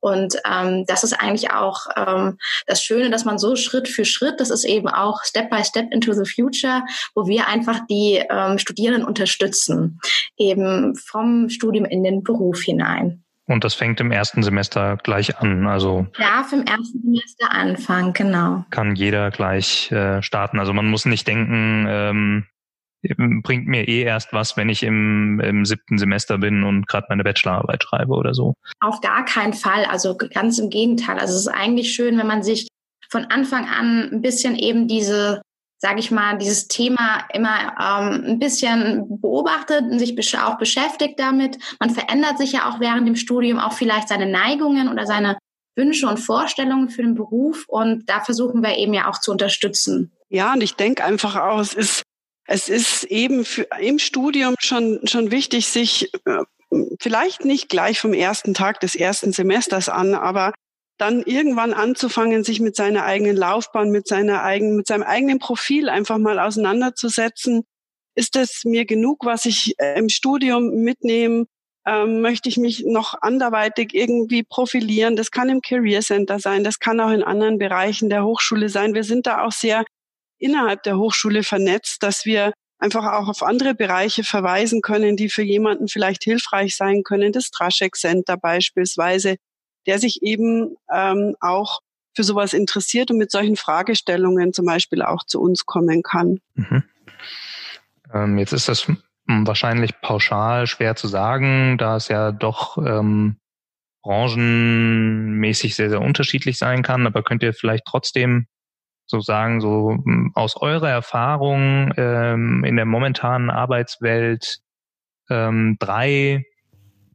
Und 0.00 0.36
ähm, 0.44 0.84
das 0.86 1.04
ist 1.04 1.12
eigentlich 1.12 1.52
auch 1.52 1.86
ähm, 1.96 2.38
das 2.66 2.82
Schöne, 2.82 3.10
dass 3.10 3.24
man 3.24 3.38
so 3.38 3.56
Schritt 3.56 3.88
für 3.88 4.04
Schritt, 4.04 4.40
das 4.40 4.50
ist 4.50 4.64
eben 4.64 4.88
auch 4.88 5.22
Step 5.24 5.50
by 5.50 5.64
Step 5.64 5.92
into 5.92 6.12
the 6.12 6.28
Future, 6.28 6.82
wo 7.14 7.26
wir 7.26 7.46
einfach 7.48 7.80
die 7.88 8.22
ähm, 8.28 8.58
Studierenden 8.58 9.04
unterstützen, 9.04 10.00
eben 10.36 10.96
vom 10.96 11.48
Studium 11.48 11.84
in 11.84 12.02
den 12.02 12.22
Beruf 12.22 12.62
hinein. 12.62 13.21
Und 13.52 13.64
das 13.64 13.74
fängt 13.74 14.00
im 14.00 14.10
ersten 14.10 14.42
Semester 14.42 14.96
gleich 15.02 15.38
an. 15.38 15.66
Also 15.66 16.06
darf 16.18 16.52
im 16.52 16.64
ersten 16.64 17.00
Semester 17.02 17.50
anfangen, 17.50 18.12
genau. 18.12 18.64
Kann 18.70 18.96
jeder 18.96 19.30
gleich 19.30 19.92
äh, 19.92 20.22
starten. 20.22 20.58
Also 20.58 20.72
man 20.72 20.88
muss 20.88 21.04
nicht 21.04 21.28
denken, 21.28 21.86
ähm, 21.88 22.46
bringt 23.42 23.66
mir 23.66 23.88
eh 23.88 24.02
erst 24.02 24.32
was, 24.32 24.56
wenn 24.56 24.68
ich 24.68 24.82
im, 24.82 25.40
im 25.40 25.64
siebten 25.64 25.98
Semester 25.98 26.38
bin 26.38 26.62
und 26.62 26.86
gerade 26.86 27.06
meine 27.08 27.24
Bachelorarbeit 27.24 27.82
schreibe 27.82 28.14
oder 28.14 28.32
so. 28.32 28.54
Auf 28.80 29.00
gar 29.00 29.24
keinen 29.24 29.52
Fall. 29.52 29.84
Also 29.84 30.16
ganz 30.16 30.58
im 30.58 30.70
Gegenteil. 30.70 31.18
Also 31.18 31.34
es 31.34 31.40
ist 31.40 31.48
eigentlich 31.48 31.92
schön, 31.92 32.16
wenn 32.18 32.26
man 32.26 32.42
sich 32.42 32.68
von 33.10 33.26
Anfang 33.26 33.68
an 33.68 34.08
ein 34.12 34.22
bisschen 34.22 34.56
eben 34.56 34.88
diese 34.88 35.42
sage 35.82 35.98
ich 35.98 36.12
mal, 36.12 36.38
dieses 36.38 36.68
Thema 36.68 37.24
immer 37.34 37.74
ähm, 37.76 38.24
ein 38.24 38.38
bisschen 38.38 39.20
beobachtet 39.20 39.82
und 39.82 39.98
sich 39.98 40.16
auch 40.38 40.56
beschäftigt 40.56 41.18
damit. 41.18 41.58
Man 41.80 41.90
verändert 41.90 42.38
sich 42.38 42.52
ja 42.52 42.70
auch 42.70 42.78
während 42.78 43.08
dem 43.08 43.16
Studium 43.16 43.58
auch 43.58 43.72
vielleicht 43.72 44.08
seine 44.08 44.26
Neigungen 44.26 44.88
oder 44.88 45.06
seine 45.06 45.38
Wünsche 45.74 46.06
und 46.06 46.20
Vorstellungen 46.20 46.88
für 46.88 47.02
den 47.02 47.16
Beruf 47.16 47.64
und 47.66 48.08
da 48.08 48.20
versuchen 48.20 48.62
wir 48.62 48.78
eben 48.78 48.94
ja 48.94 49.10
auch 49.10 49.18
zu 49.18 49.32
unterstützen. 49.32 50.12
Ja, 50.28 50.52
und 50.52 50.62
ich 50.62 50.76
denke 50.76 51.02
einfach 51.02 51.34
auch, 51.34 51.58
es 51.58 51.74
ist, 51.74 52.02
es 52.46 52.68
ist 52.68 53.02
eben 53.04 53.44
für, 53.44 53.66
im 53.80 53.98
Studium 53.98 54.54
schon, 54.60 55.00
schon 55.04 55.32
wichtig, 55.32 55.66
sich 55.66 56.14
äh, 56.26 56.44
vielleicht 57.00 57.44
nicht 57.44 57.68
gleich 57.68 57.98
vom 57.98 58.14
ersten 58.14 58.54
Tag 58.54 58.78
des 58.78 58.94
ersten 58.94 59.32
Semesters 59.32 59.88
an, 59.88 60.14
aber 60.14 60.52
dann 60.98 61.22
irgendwann 61.22 61.72
anzufangen, 61.72 62.44
sich 62.44 62.60
mit 62.60 62.76
seiner 62.76 63.04
eigenen 63.04 63.36
Laufbahn, 63.36 63.90
mit 63.90 64.06
seiner 64.06 64.42
eigenen, 64.42 64.76
mit 64.76 64.86
seinem 64.86 65.02
eigenen 65.02 65.38
Profil 65.38 65.88
einfach 65.88 66.18
mal 66.18 66.38
auseinanderzusetzen. 66.38 67.64
Ist 68.14 68.36
es 68.36 68.62
mir 68.64 68.84
genug, 68.84 69.24
was 69.24 69.46
ich 69.46 69.74
äh, 69.78 69.98
im 69.98 70.08
Studium 70.08 70.82
mitnehme? 70.82 71.46
Ähm, 71.86 72.20
möchte 72.20 72.48
ich 72.48 72.58
mich 72.58 72.84
noch 72.86 73.20
anderweitig 73.22 73.94
irgendwie 73.94 74.44
profilieren? 74.44 75.16
Das 75.16 75.30
kann 75.30 75.48
im 75.48 75.62
Career 75.62 76.02
Center 76.02 76.38
sein, 76.38 76.62
das 76.62 76.78
kann 76.78 77.00
auch 77.00 77.10
in 77.10 77.24
anderen 77.24 77.58
Bereichen 77.58 78.08
der 78.08 78.24
Hochschule 78.24 78.68
sein. 78.68 78.94
Wir 78.94 79.04
sind 79.04 79.26
da 79.26 79.44
auch 79.44 79.52
sehr 79.52 79.84
innerhalb 80.38 80.82
der 80.82 80.98
Hochschule 80.98 81.42
vernetzt, 81.42 82.02
dass 82.02 82.24
wir 82.24 82.52
einfach 82.78 83.04
auch 83.12 83.28
auf 83.28 83.42
andere 83.42 83.74
Bereiche 83.74 84.24
verweisen 84.24 84.82
können, 84.82 85.16
die 85.16 85.28
für 85.28 85.42
jemanden 85.42 85.88
vielleicht 85.88 86.24
hilfreich 86.24 86.76
sein 86.76 87.02
können. 87.04 87.32
Das 87.32 87.50
Traschek 87.50 87.96
Center 87.96 88.36
beispielsweise, 88.36 89.36
der 89.86 89.98
sich 89.98 90.22
eben 90.22 90.76
ähm, 90.92 91.36
auch 91.40 91.80
für 92.14 92.24
sowas 92.24 92.52
interessiert 92.52 93.10
und 93.10 93.18
mit 93.18 93.30
solchen 93.30 93.56
Fragestellungen 93.56 94.52
zum 94.52 94.66
Beispiel 94.66 95.02
auch 95.02 95.24
zu 95.24 95.40
uns 95.40 95.64
kommen 95.64 96.02
kann. 96.02 96.40
Mhm. 96.54 96.84
Ähm, 98.12 98.38
jetzt 98.38 98.52
ist 98.52 98.68
das 98.68 98.86
wahrscheinlich 99.26 100.00
pauschal 100.00 100.66
schwer 100.66 100.96
zu 100.96 101.08
sagen, 101.08 101.78
da 101.78 101.96
es 101.96 102.08
ja 102.08 102.32
doch 102.32 102.76
ähm, 102.78 103.36
branchenmäßig 104.02 105.74
sehr, 105.74 105.90
sehr 105.90 106.00
unterschiedlich 106.00 106.58
sein 106.58 106.82
kann. 106.82 107.06
Aber 107.06 107.22
könnt 107.22 107.42
ihr 107.42 107.54
vielleicht 107.54 107.84
trotzdem 107.86 108.46
so 109.06 109.20
sagen, 109.20 109.60
so 109.60 109.98
aus 110.34 110.56
eurer 110.56 110.90
Erfahrung 110.90 111.92
ähm, 111.96 112.64
in 112.64 112.76
der 112.76 112.86
momentanen 112.86 113.50
Arbeitswelt 113.50 114.60
ähm, 115.30 115.76
drei 115.78 116.44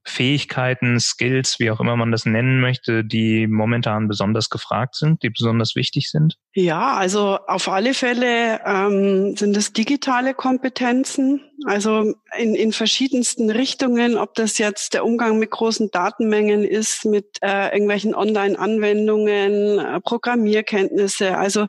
Fähigkeiten, 0.09 0.99
Skills, 0.99 1.59
wie 1.59 1.69
auch 1.71 1.79
immer 1.79 1.95
man 1.95 2.11
das 2.11 2.25
nennen 2.25 2.59
möchte, 2.59 3.03
die 3.03 3.47
momentan 3.47 4.07
besonders 4.07 4.49
gefragt 4.49 4.95
sind, 4.95 5.23
die 5.23 5.29
besonders 5.29 5.75
wichtig 5.75 6.09
sind? 6.09 6.35
Ja, 6.53 6.93
also 6.93 7.37
auf 7.47 7.67
alle 7.67 7.93
Fälle 7.93 8.61
ähm, 8.65 9.35
sind 9.35 9.55
es 9.57 9.73
digitale 9.73 10.33
Kompetenzen, 10.33 11.41
also 11.65 12.13
in, 12.37 12.55
in 12.55 12.71
verschiedensten 12.71 13.49
Richtungen, 13.49 14.17
ob 14.17 14.33
das 14.35 14.57
jetzt 14.57 14.93
der 14.93 15.05
Umgang 15.05 15.39
mit 15.39 15.51
großen 15.51 15.91
Datenmengen 15.91 16.63
ist, 16.63 17.05
mit 17.05 17.37
äh, 17.41 17.71
irgendwelchen 17.73 18.15
Online-Anwendungen, 18.15 19.79
äh, 19.79 19.99
Programmierkenntnisse, 20.01 21.37
also 21.37 21.67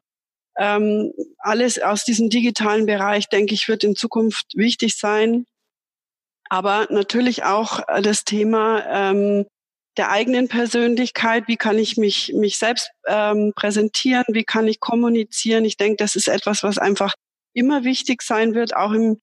ähm, 0.59 1.12
alles 1.38 1.80
aus 1.80 2.04
diesem 2.04 2.30
digitalen 2.30 2.87
Bereich, 2.87 3.28
denke 3.28 3.54
ich, 3.54 3.68
wird 3.68 3.85
in 3.85 3.95
Zukunft 3.95 4.47
wichtig 4.54 4.97
sein. 4.97 5.47
Aber 6.49 6.87
natürlich 6.90 7.45
auch 7.45 7.81
äh, 7.88 8.02
das 8.02 8.25
Thema 8.25 8.85
ähm, 8.87 9.47
der 9.97 10.11
eigenen 10.11 10.49
Persönlichkeit. 10.49 11.49
Wie 11.49 11.57
kann 11.57 11.78
ich 11.78 11.97
mich, 11.97 12.33
mich 12.35 12.59
selbst 12.59 12.90
ähm, 13.07 13.52
präsentieren? 13.55 14.25
Wie 14.28 14.45
kann 14.45 14.69
ich 14.69 14.81
kommunizieren? 14.81 15.64
Ich 15.64 15.76
denke, 15.76 15.97
das 15.97 16.17
ist 16.17 16.28
etwas, 16.28 16.62
was 16.62 16.78
einfach 16.78 17.14
immer 17.52 17.85
wichtig 17.85 18.23
sein 18.23 18.55
wird, 18.55 18.76
auch 18.76 18.93
im 18.93 19.21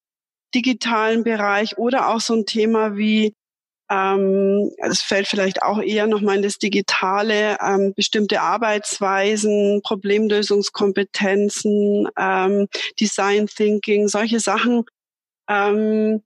digitalen 0.54 1.24
Bereich 1.24 1.78
oder 1.78 2.10
auch 2.10 2.20
so 2.20 2.34
ein 2.34 2.46
Thema 2.46 2.98
wie 2.98 3.34
ähm, 3.90 4.72
das 4.80 5.02
fällt 5.02 5.28
vielleicht 5.28 5.62
auch 5.62 5.80
eher 5.82 6.08
nochmal 6.08 6.38
in 6.38 6.42
das 6.42 6.58
Digitale, 6.58 7.58
ähm, 7.62 7.94
bestimmte 7.96 8.42
Arbeitsweisen, 8.42 9.82
Problemlösungskompetenzen, 9.84 12.08
ähm, 12.18 12.68
Design 13.00 13.46
Thinking, 13.48 14.08
solche 14.08 14.40
Sachen, 14.40 14.86
ähm, 15.48 16.24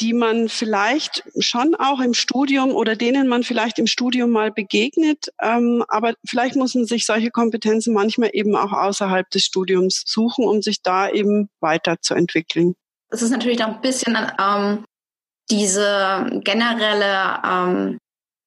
die 0.00 0.12
man 0.12 0.48
vielleicht 0.48 1.24
schon 1.38 1.74
auch 1.74 2.00
im 2.00 2.14
Studium 2.14 2.70
oder 2.70 2.96
denen 2.96 3.28
man 3.28 3.42
vielleicht 3.42 3.78
im 3.78 3.86
Studium 3.86 4.30
mal 4.30 4.50
begegnet, 4.50 5.28
ähm, 5.40 5.84
aber 5.88 6.14
vielleicht 6.24 6.56
muss 6.56 6.74
man 6.74 6.84
sich 6.84 7.04
solche 7.04 7.30
Kompetenzen 7.30 7.92
manchmal 7.92 8.30
eben 8.32 8.56
auch 8.56 8.72
außerhalb 8.72 9.28
des 9.30 9.44
Studiums 9.44 10.02
suchen, 10.06 10.46
um 10.46 10.62
sich 10.62 10.82
da 10.82 11.08
eben 11.08 11.48
weiterzuentwickeln. 11.60 12.74
Das 13.10 13.22
ist 13.22 13.30
natürlich 13.30 13.62
auch 13.62 13.68
ein 13.68 13.80
bisschen 13.80 14.16
ähm, 14.40 14.84
diese 15.50 16.40
generelle 16.44 17.40
ähm, 17.44 17.98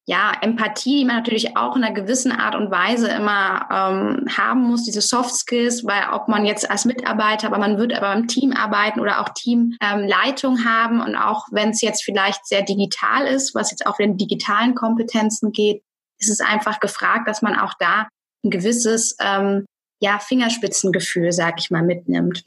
ja, 0.08 0.32
Empathie, 0.40 1.00
die 1.00 1.04
man 1.04 1.16
natürlich 1.16 1.56
auch 1.56 1.74
in 1.74 1.82
einer 1.82 1.92
gewissen 1.92 2.30
Art 2.30 2.54
und 2.54 2.70
Weise 2.70 3.08
immer 3.08 3.66
ähm, 3.72 4.26
haben 4.36 4.62
muss, 4.62 4.84
diese 4.84 5.00
Soft 5.00 5.34
Skills, 5.34 5.84
weil 5.84 6.10
ob 6.12 6.28
man 6.28 6.46
jetzt 6.46 6.70
als 6.70 6.84
Mitarbeiter, 6.84 7.48
aber 7.48 7.58
man 7.58 7.76
wird 7.76 7.92
aber 7.92 8.12
im 8.12 8.28
Team 8.28 8.52
arbeiten 8.52 9.00
oder 9.00 9.20
auch 9.20 9.30
Teamleitung 9.30 10.58
ähm, 10.58 10.64
haben 10.64 11.00
und 11.00 11.16
auch 11.16 11.46
wenn 11.50 11.70
es 11.70 11.82
jetzt 11.82 12.04
vielleicht 12.04 12.46
sehr 12.46 12.62
digital 12.62 13.26
ist, 13.26 13.56
was 13.56 13.72
jetzt 13.72 13.84
auch 13.84 13.96
den 13.96 14.16
digitalen 14.16 14.76
Kompetenzen 14.76 15.50
geht, 15.50 15.82
ist 16.18 16.30
es 16.30 16.40
einfach 16.40 16.78
gefragt, 16.78 17.26
dass 17.26 17.42
man 17.42 17.58
auch 17.58 17.74
da 17.80 18.06
ein 18.44 18.50
gewisses 18.50 19.16
ähm, 19.20 19.66
ja, 20.00 20.20
Fingerspitzengefühl, 20.20 21.32
sag 21.32 21.58
ich 21.58 21.72
mal, 21.72 21.82
mitnimmt. 21.82 22.44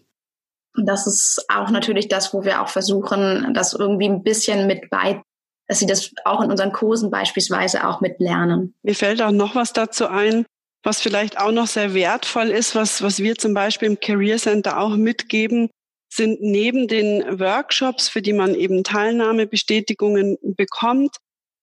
Und 0.77 0.85
das 0.85 1.07
ist 1.07 1.45
auch 1.49 1.71
natürlich 1.71 2.07
das, 2.07 2.33
wo 2.33 2.45
wir 2.45 2.61
auch 2.61 2.69
versuchen, 2.69 3.53
das 3.53 3.73
irgendwie 3.73 4.07
ein 4.07 4.23
bisschen 4.23 4.65
mit 4.65 4.89
bei, 4.89 5.21
dass 5.69 5.79
sie 5.79 5.85
das 5.85 6.11
auch 6.25 6.41
in 6.41 6.49
unseren 6.49 6.73
Kursen 6.73 7.11
beispielsweise 7.11 7.87
auch 7.87 8.01
mitlernen. 8.01 8.73
Mir 8.81 8.95
fällt 8.95 9.21
auch 9.21 9.31
noch 9.31 9.55
was 9.55 9.71
dazu 9.71 10.07
ein, 10.07 10.45
was 10.83 10.99
vielleicht 10.99 11.39
auch 11.39 11.51
noch 11.51 11.67
sehr 11.67 11.93
wertvoll 11.93 12.47
ist, 12.49 12.75
was, 12.75 13.03
was 13.03 13.19
wir 13.19 13.35
zum 13.35 13.53
Beispiel 13.53 13.89
im 13.89 13.99
Career 13.99 14.37
Center 14.37 14.79
auch 14.79 14.95
mitgeben, 14.95 15.69
sind 16.11 16.41
neben 16.41 16.87
den 16.87 17.39
Workshops, 17.39 18.09
für 18.09 18.23
die 18.23 18.33
man 18.33 18.55
eben 18.55 18.83
Teilnahmebestätigungen 18.83 20.37
bekommt, 20.41 21.15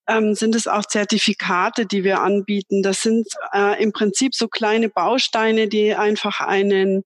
ähm, 0.08 0.36
sind 0.36 0.54
es 0.54 0.68
auch 0.68 0.86
Zertifikate, 0.86 1.84
die 1.84 2.04
wir 2.04 2.20
anbieten. 2.20 2.84
Das 2.84 3.02
sind 3.02 3.26
äh, 3.52 3.82
im 3.82 3.92
Prinzip 3.92 4.36
so 4.36 4.46
kleine 4.46 4.88
Bausteine, 4.88 5.66
die 5.66 5.96
einfach 5.96 6.40
einen 6.40 7.02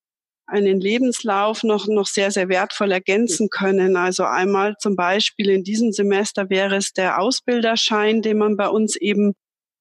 einen 0.50 0.80
Lebenslauf 0.80 1.62
noch, 1.62 1.86
noch 1.86 2.06
sehr, 2.06 2.30
sehr 2.30 2.48
wertvoll 2.48 2.92
ergänzen 2.92 3.48
können. 3.48 3.96
Also 3.96 4.24
einmal 4.24 4.76
zum 4.78 4.96
Beispiel 4.96 5.50
in 5.50 5.64
diesem 5.64 5.92
Semester 5.92 6.50
wäre 6.50 6.76
es 6.76 6.92
der 6.92 7.20
Ausbilderschein, 7.20 8.22
den 8.22 8.38
man 8.38 8.56
bei 8.56 8.68
uns 8.68 8.96
eben 8.96 9.34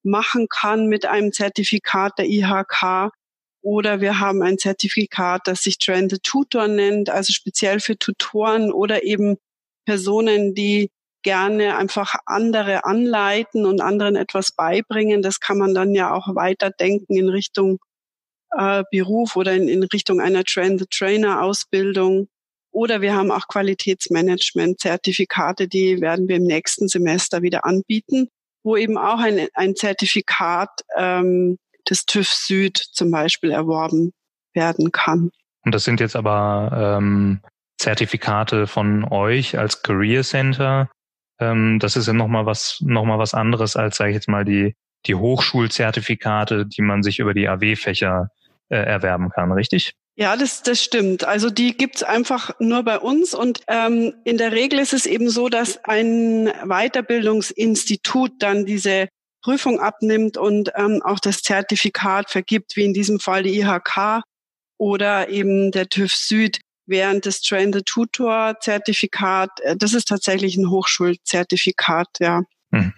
machen 0.03 0.47
kann 0.49 0.87
mit 0.87 1.05
einem 1.05 1.31
Zertifikat 1.33 2.17
der 2.17 2.25
IHK. 2.25 3.11
Oder 3.61 3.99
wir 3.99 4.19
haben 4.19 4.41
ein 4.41 4.57
Zertifikat, 4.57 5.41
das 5.45 5.63
sich 5.63 5.79
Trained 5.79 6.23
Tutor 6.23 6.67
nennt, 6.67 7.09
also 7.09 7.33
speziell 7.33 7.79
für 7.79 7.97
Tutoren 7.97 8.71
oder 8.71 9.03
eben 9.03 9.37
Personen, 9.85 10.53
die 10.55 10.91
gerne 11.23 11.75
einfach 11.75 12.15
andere 12.25 12.85
anleiten 12.85 13.65
und 13.65 13.81
anderen 13.81 14.15
etwas 14.15 14.53
beibringen. 14.53 15.21
Das 15.21 15.41
kann 15.41 15.57
man 15.57 15.73
dann 15.73 15.93
ja 15.93 16.13
auch 16.13 16.33
weiterdenken 16.35 17.17
in 17.17 17.27
Richtung 17.27 17.79
äh, 18.57 18.83
Beruf 18.91 19.35
oder 19.35 19.53
in, 19.53 19.67
in 19.67 19.83
Richtung 19.83 20.21
einer 20.21 20.43
Train-the-Trainer-Ausbildung. 20.43 22.27
Oder 22.71 23.01
wir 23.01 23.15
haben 23.15 23.31
auch 23.31 23.47
Qualitätsmanagement-Zertifikate, 23.47 25.67
die 25.67 26.01
werden 26.01 26.27
wir 26.27 26.35
im 26.35 26.43
nächsten 26.43 26.87
Semester 26.87 27.41
wieder 27.41 27.65
anbieten, 27.65 28.27
wo 28.63 28.77
eben 28.77 28.97
auch 28.97 29.19
ein, 29.19 29.47
ein 29.53 29.75
Zertifikat 29.75 30.69
ähm, 30.95 31.57
des 31.89 32.05
TÜV 32.05 32.29
Süd 32.29 32.77
zum 32.77 33.09
Beispiel 33.09 33.51
erworben 33.51 34.11
werden 34.53 34.91
kann. 34.91 35.31
Und 35.65 35.73
das 35.73 35.83
sind 35.83 35.99
jetzt 35.99 36.15
aber 36.15 36.99
ähm, 36.99 37.41
Zertifikate 37.77 38.67
von 38.67 39.03
euch 39.05 39.57
als 39.57 39.81
Career 39.81 40.23
Center. 40.23 40.89
Ähm, 41.39 41.79
das 41.79 41.95
ist 41.95 42.07
ja 42.07 42.13
nochmal 42.13 42.45
was, 42.45 42.77
noch 42.81 43.05
was 43.17 43.33
anderes 43.33 43.75
als, 43.75 43.97
sage 43.97 44.11
ich 44.11 44.15
jetzt 44.15 44.29
mal, 44.29 44.45
die, 44.45 44.75
die 45.05 45.15
Hochschulzertifikate, 45.15 46.65
die 46.65 46.81
man 46.81 47.03
sich 47.03 47.19
über 47.19 47.33
die 47.33 47.47
AW-Fächer 47.47 48.29
äh, 48.69 48.77
erwerben 48.77 49.29
kann, 49.29 49.51
richtig? 49.51 49.93
Ja, 50.15 50.35
das, 50.35 50.63
das 50.63 50.83
stimmt. 50.83 51.23
Also 51.23 51.49
die 51.49 51.77
gibt's 51.77 52.03
einfach 52.03 52.51
nur 52.59 52.83
bei 52.83 52.99
uns 52.99 53.33
und 53.33 53.61
ähm, 53.67 54.13
in 54.25 54.37
der 54.37 54.51
Regel 54.51 54.79
ist 54.79 54.93
es 54.93 55.05
eben 55.05 55.29
so, 55.29 55.47
dass 55.47 55.83
ein 55.85 56.51
Weiterbildungsinstitut 56.65 58.33
dann 58.39 58.65
diese 58.65 59.07
Prüfung 59.41 59.79
abnimmt 59.79 60.37
und 60.37 60.71
ähm, 60.75 61.01
auch 61.03 61.19
das 61.19 61.41
Zertifikat 61.41 62.29
vergibt, 62.29 62.75
wie 62.75 62.83
in 62.83 62.93
diesem 62.93 63.21
Fall 63.21 63.43
die 63.43 63.59
IHK 63.61 64.21
oder 64.77 65.29
eben 65.29 65.71
der 65.71 65.87
TÜV 65.87 66.13
Süd, 66.13 66.59
während 66.85 67.25
das 67.25 67.41
Train 67.41 67.71
the 67.71 67.81
Tutor 67.81 68.57
Zertifikat, 68.59 69.51
äh, 69.61 69.77
das 69.77 69.93
ist 69.93 70.09
tatsächlich 70.09 70.57
ein 70.57 70.69
Hochschulzertifikat, 70.69 72.09
ja. 72.19 72.43
Hm 72.73 72.93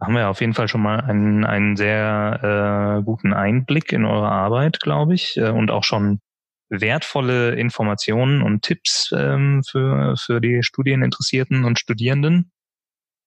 haben 0.00 0.14
wir 0.14 0.28
auf 0.28 0.40
jeden 0.40 0.54
Fall 0.54 0.68
schon 0.68 0.82
mal 0.82 1.00
einen, 1.00 1.44
einen 1.44 1.76
sehr 1.76 2.98
äh, 2.98 3.02
guten 3.02 3.32
Einblick 3.32 3.92
in 3.92 4.04
eure 4.04 4.28
Arbeit, 4.28 4.80
glaube 4.80 5.14
ich, 5.14 5.36
äh, 5.36 5.50
und 5.50 5.70
auch 5.70 5.84
schon 5.84 6.20
wertvolle 6.68 7.54
Informationen 7.54 8.42
und 8.42 8.62
Tipps 8.62 9.12
ähm, 9.16 9.62
für, 9.68 10.16
für 10.16 10.40
die 10.40 10.62
Studieninteressierten 10.62 11.64
und 11.64 11.78
Studierenden. 11.78 12.50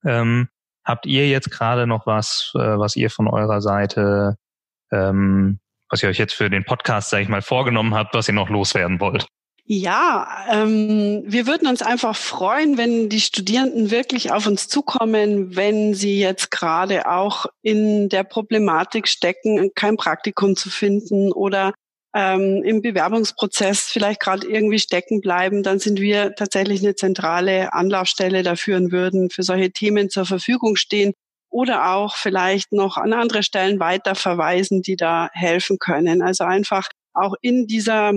Ähm, 0.06 0.50
habt 0.84 1.06
ihr 1.06 1.28
jetzt 1.28 1.50
gerade 1.50 1.88
noch 1.88 2.06
was, 2.06 2.52
äh, 2.56 2.60
was 2.60 2.96
ihr 2.96 3.10
von 3.10 3.28
eurer 3.28 3.62
Seite, 3.62 4.36
ähm, 4.92 5.60
was 5.90 6.04
ihr 6.04 6.10
euch 6.10 6.18
jetzt 6.18 6.34
für 6.34 6.50
den 6.50 6.66
Podcast, 6.66 7.10
sage 7.10 7.24
ich 7.24 7.30
mal, 7.30 7.42
vorgenommen 7.42 7.96
habt, 7.96 8.14
was 8.14 8.28
ihr 8.28 8.34
noch 8.34 8.50
loswerden 8.50 9.00
wollt? 9.00 9.28
Ja, 9.72 10.48
ähm, 10.50 11.22
wir 11.28 11.46
würden 11.46 11.68
uns 11.68 11.84
einfach 11.84 12.16
freuen, 12.16 12.80
wenn 12.80 13.08
die 13.08 13.22
Studierenden 13.22 13.92
wirklich 13.92 14.32
auf 14.32 14.48
uns 14.48 14.68
zukommen, 14.68 15.56
wenn 15.56 15.94
sie 15.94 16.20
jetzt 16.20 16.50
gerade 16.50 17.08
auch 17.08 17.46
in 17.62 18.10
der 18.10 18.24
Problematik 18.24 19.08
stecken, 19.08 19.70
kein 19.76 19.96
Praktikum 19.96 20.56
zu 20.56 20.72
finden 20.72 21.32
oder 21.32 21.74
ähm, 22.16 22.64
im 22.64 22.82
Bewerbungsprozess 22.82 23.82
vielleicht 23.82 24.22
gerade 24.22 24.48
irgendwie 24.48 24.80
stecken 24.80 25.22
bleiben, 25.22 25.62
dann 25.62 25.78
sind 25.78 26.00
wir 26.02 26.34
tatsächlich 26.34 26.82
eine 26.82 26.96
zentrale 26.96 27.72
Anlaufstelle 27.72 28.42
dafür 28.42 28.78
und 28.78 28.92
würden 28.92 29.30
für 29.30 29.44
solche 29.44 29.70
Themen 29.70 30.10
zur 30.10 30.26
Verfügung 30.26 30.78
stehen 30.78 31.14
oder 31.52 31.94
auch 31.94 32.16
vielleicht 32.16 32.72
noch 32.72 32.98
an 32.98 33.14
andere 33.14 33.44
Stellen 33.44 33.80
weiter 33.80 34.16
verweisen, 34.16 34.82
die 34.82 34.96
da 34.96 35.30
helfen 35.34 35.78
können. 35.78 36.24
Also 36.24 36.44
einfach 36.44 36.90
auch 37.14 37.34
in 37.42 37.68
dieser 37.68 38.14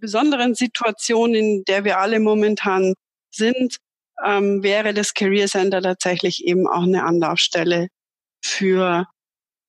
besonderen 0.00 0.54
Situation, 0.54 1.34
in 1.34 1.64
der 1.66 1.84
wir 1.84 1.98
alle 1.98 2.20
momentan 2.20 2.94
sind, 3.30 3.76
ähm, 4.24 4.62
wäre 4.62 4.94
das 4.94 5.14
Career 5.14 5.46
Center 5.46 5.82
tatsächlich 5.82 6.44
eben 6.44 6.66
auch 6.66 6.82
eine 6.82 7.04
Anlaufstelle 7.04 7.88
für 8.44 9.06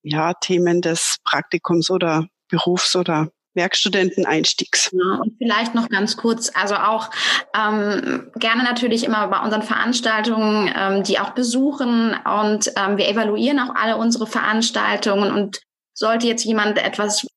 ja, 0.04 0.34
Themen 0.34 0.82
des 0.82 1.18
Praktikums 1.24 1.90
oder 1.90 2.28
Berufs- 2.50 2.96
oder 2.96 3.30
Werkstudenteneinstiegs. 3.54 4.92
Ja, 4.94 5.20
und 5.22 5.36
vielleicht 5.38 5.76
noch 5.76 5.90
ganz 5.90 6.16
kurz, 6.16 6.52
also 6.54 6.76
auch 6.76 7.10
ähm, 7.54 8.32
gerne 8.36 8.64
natürlich 8.64 9.04
immer 9.04 9.28
bei 9.28 9.40
unseren 9.40 9.64
Veranstaltungen, 9.64 10.74
ähm, 10.76 11.04
die 11.04 11.20
auch 11.20 11.32
besuchen 11.32 12.16
und 12.24 12.72
ähm, 12.78 12.98
wir 12.98 13.10
evaluieren 13.10 13.60
auch 13.60 13.76
alle 13.76 13.98
unsere 13.98 14.26
Veranstaltungen 14.26 15.32
und 15.32 15.62
sollte 15.94 16.28
jetzt 16.28 16.46
jemand 16.46 16.78
etwas 16.78 17.28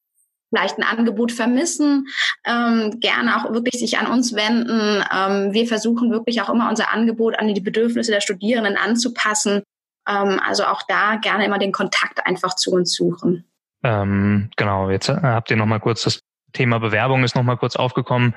vielleicht 0.54 0.78
ein 0.78 0.84
Angebot 0.84 1.32
vermissen, 1.32 2.06
ähm, 2.46 3.00
gerne 3.00 3.36
auch 3.36 3.52
wirklich 3.52 3.74
sich 3.74 3.98
an 3.98 4.06
uns 4.06 4.34
wenden. 4.34 5.02
Ähm, 5.12 5.52
wir 5.52 5.66
versuchen 5.66 6.10
wirklich 6.10 6.40
auch 6.40 6.48
immer 6.48 6.68
unser 6.68 6.92
Angebot 6.92 7.38
an 7.38 7.52
die 7.52 7.60
Bedürfnisse 7.60 8.12
der 8.12 8.20
Studierenden 8.20 8.76
anzupassen. 8.76 9.62
Ähm, 10.08 10.40
also 10.46 10.64
auch 10.64 10.82
da 10.86 11.16
gerne 11.16 11.44
immer 11.44 11.58
den 11.58 11.72
Kontakt 11.72 12.24
einfach 12.24 12.54
zu 12.54 12.72
uns 12.72 12.94
suchen. 12.94 13.44
Ähm, 13.82 14.50
genau, 14.56 14.90
jetzt 14.90 15.08
äh, 15.08 15.18
habt 15.22 15.50
ihr 15.50 15.56
noch 15.56 15.66
mal 15.66 15.80
kurz 15.80 16.02
das 16.02 16.20
Thema 16.52 16.78
Bewerbung 16.78 17.24
ist 17.24 17.34
noch 17.34 17.42
mal 17.42 17.56
kurz 17.56 17.74
aufgekommen. 17.74 18.34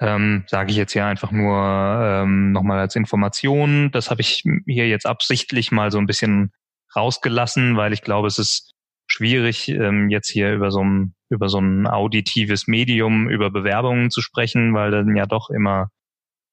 Ähm, 0.00 0.42
Sage 0.48 0.72
ich 0.72 0.76
jetzt 0.76 0.94
ja 0.94 1.06
einfach 1.06 1.30
nur 1.30 1.56
ähm, 1.56 2.50
noch 2.50 2.62
mal 2.62 2.80
als 2.80 2.96
Information. 2.96 3.92
Das 3.92 4.10
habe 4.10 4.20
ich 4.20 4.42
hier 4.66 4.88
jetzt 4.88 5.06
absichtlich 5.06 5.70
mal 5.70 5.92
so 5.92 5.98
ein 5.98 6.06
bisschen 6.06 6.50
rausgelassen, 6.96 7.76
weil 7.76 7.92
ich 7.92 8.02
glaube, 8.02 8.26
es 8.26 8.38
ist 8.38 8.72
schwierig, 9.12 9.68
ähm, 9.68 10.08
jetzt 10.08 10.28
hier 10.30 10.52
über 10.52 10.70
so 10.70 10.82
ein 10.82 11.14
über 11.30 11.48
so 11.48 11.58
ein 11.58 11.86
auditives 11.86 12.66
Medium 12.66 13.28
über 13.28 13.50
Bewerbungen 13.50 14.10
zu 14.10 14.20
sprechen, 14.20 14.74
weil 14.74 14.90
dann 14.90 15.16
ja 15.16 15.26
doch 15.26 15.50
immer 15.50 15.88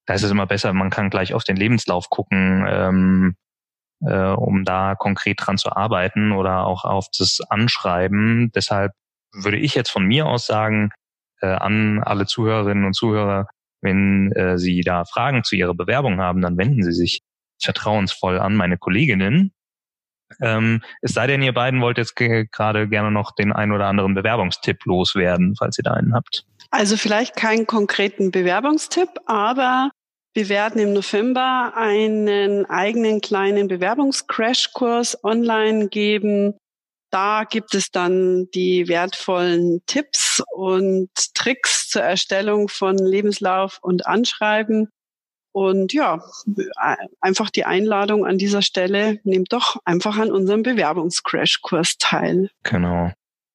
da 0.09 0.15
ist 0.15 0.23
es 0.23 0.31
immer 0.31 0.47
besser, 0.47 0.73
man 0.73 0.89
kann 0.89 1.11
gleich 1.11 1.35
auf 1.35 1.43
den 1.43 1.55
Lebenslauf 1.55 2.09
gucken, 2.09 2.65
ähm, 2.67 3.35
äh, 4.01 4.31
um 4.31 4.65
da 4.65 4.95
konkret 4.95 5.37
dran 5.39 5.59
zu 5.59 5.71
arbeiten 5.71 6.31
oder 6.31 6.65
auch 6.65 6.83
auf 6.83 7.05
das 7.15 7.39
Anschreiben. 7.47 8.51
Deshalb 8.55 8.93
würde 9.31 9.57
ich 9.57 9.75
jetzt 9.75 9.91
von 9.91 10.05
mir 10.05 10.25
aus 10.25 10.47
sagen, 10.47 10.89
äh, 11.41 11.47
an 11.47 12.01
alle 12.01 12.25
Zuhörerinnen 12.25 12.85
und 12.85 12.95
Zuhörer, 12.95 13.49
wenn 13.81 14.31
äh, 14.31 14.57
Sie 14.57 14.81
da 14.81 15.05
Fragen 15.05 15.43
zu 15.43 15.55
Ihrer 15.55 15.75
Bewerbung 15.75 16.19
haben, 16.19 16.41
dann 16.41 16.57
wenden 16.57 16.81
Sie 16.81 16.93
sich 16.93 17.21
vertrauensvoll 17.61 18.39
an 18.39 18.55
meine 18.55 18.79
Kolleginnen. 18.79 19.51
Ähm, 20.41 20.81
es 21.01 21.13
sei 21.13 21.27
denn, 21.27 21.41
ihr 21.41 21.53
beiden 21.53 21.81
wollt 21.81 21.97
jetzt 21.97 22.15
gerade 22.15 22.87
gerne 22.87 23.11
noch 23.11 23.31
den 23.31 23.51
ein 23.51 23.71
oder 23.71 23.87
anderen 23.87 24.13
Bewerbungstipp 24.13 24.85
loswerden, 24.85 25.55
falls 25.57 25.77
ihr 25.77 25.83
da 25.83 25.93
einen 25.93 26.13
habt. 26.13 26.45
Also 26.71 26.97
vielleicht 26.97 27.35
keinen 27.35 27.65
konkreten 27.65 28.31
Bewerbungstipp, 28.31 29.09
aber 29.25 29.89
wir 30.33 30.49
werden 30.49 30.79
im 30.79 30.93
November 30.93 31.73
einen 31.75 32.65
eigenen 32.67 33.21
kleinen 33.21 33.67
Bewerbungscrashkurs 33.67 35.23
online 35.23 35.89
geben. 35.89 36.53
Da 37.09 37.43
gibt 37.43 37.73
es 37.73 37.89
dann 37.89 38.47
die 38.53 38.87
wertvollen 38.87 39.81
Tipps 39.87 40.43
und 40.53 41.09
Tricks 41.33 41.89
zur 41.89 42.03
Erstellung 42.03 42.69
von 42.69 42.97
Lebenslauf 42.97 43.79
und 43.81 44.05
Anschreiben. 44.05 44.89
Und 45.51 45.93
ja, 45.93 46.21
einfach 47.21 47.49
die 47.49 47.65
Einladung 47.65 48.25
an 48.25 48.37
dieser 48.37 48.61
Stelle, 48.61 49.19
nehmt 49.23 49.51
doch 49.51 49.77
einfach 49.83 50.17
an 50.17 50.31
unserem 50.31 50.63
Bewerbungscrashkurs 50.63 51.97
teil. 51.97 52.49
Genau. 52.63 53.11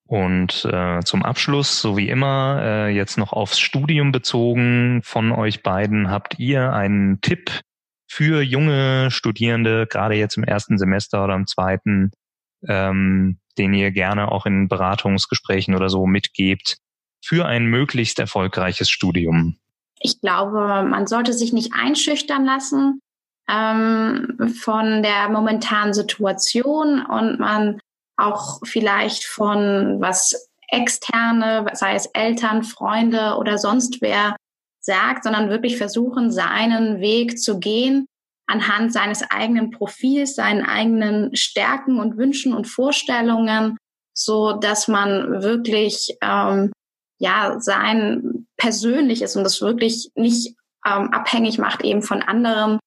Und 0.07 0.67
äh, 0.71 1.01
zum 1.01 1.23
Abschluss, 1.23 1.81
so 1.81 1.97
wie 1.97 2.09
immer, 2.09 2.61
äh, 2.63 2.89
jetzt 2.95 3.17
noch 3.17 3.33
aufs 3.33 3.59
Studium 3.59 4.13
bezogen 4.13 5.01
von 5.03 5.33
euch 5.33 5.63
beiden, 5.63 6.11
habt 6.11 6.39
ihr 6.39 6.73
einen 6.73 7.21
Tipp 7.21 7.61
für 8.07 8.43
junge 8.43 9.11
Studierende, 9.11 9.87
gerade 9.87 10.15
jetzt 10.15 10.37
im 10.37 10.45
ersten 10.45 10.79
Semester 10.79 11.25
oder 11.25 11.35
im 11.35 11.47
zweiten, 11.47 12.11
ähm, 12.69 13.39
den 13.57 13.73
ihr 13.73 13.93
gerne 13.93 14.31
auch 14.31 14.47
in 14.47 14.69
Beratungsgesprächen 14.69 15.75
oder 15.75 15.89
so 15.89 16.07
mitgebt 16.07 16.77
für 17.25 17.47
ein 17.47 17.67
möglichst 17.67 18.19
erfolgreiches 18.19 18.91
Studium? 18.91 19.57
Ich 20.05 20.21
glaube, 20.21 20.85
man 20.87 21.07
sollte 21.07 21.33
sich 21.33 21.55
nicht 21.55 21.73
einschüchtern 21.73 22.45
lassen 22.45 23.01
ähm, 23.49 24.55
von 24.61 25.03
der 25.03 25.31
momentanen 25.31 25.95
Situation 25.95 27.05
und 27.07 27.41
man 27.41 27.81
auch 28.19 28.61
vielleicht 28.65 29.25
von 29.25 30.01
was 30.01 30.51
externe, 30.69 31.65
sei 31.73 31.95
es 31.95 32.07
Eltern, 32.13 32.65
Freunde 32.65 33.37
oder 33.39 33.57
sonst 33.57 34.03
wer 34.03 34.37
sagt, 34.81 35.25
sondern 35.25 35.49
wirklich 35.49 35.79
versuchen, 35.79 36.31
seinen 36.31 37.01
Weg 37.01 37.39
zu 37.39 37.59
gehen 37.59 38.07
anhand 38.47 38.93
seines 38.93 39.23
eigenen 39.31 39.71
Profils, 39.71 40.35
seinen 40.35 40.67
eigenen 40.67 41.35
Stärken 41.35 41.99
und 41.99 42.19
Wünschen 42.19 42.53
und 42.53 42.67
Vorstellungen, 42.67 43.79
so 44.15 44.53
dass 44.53 44.87
man 44.87 45.43
wirklich 45.43 46.15
ähm, 46.21 46.71
ja 47.19 47.57
sein 47.59 48.34
persönliches 48.65 49.37
und 49.37 49.45
das 49.45 49.61
wirklich 49.61 50.11
nicht 50.15 50.55
ähm, 50.87 51.13
abhängig 51.13 51.59
macht 51.59 51.85
eben 51.85 52.01
von 52.01 52.23
anderen, 52.23 52.79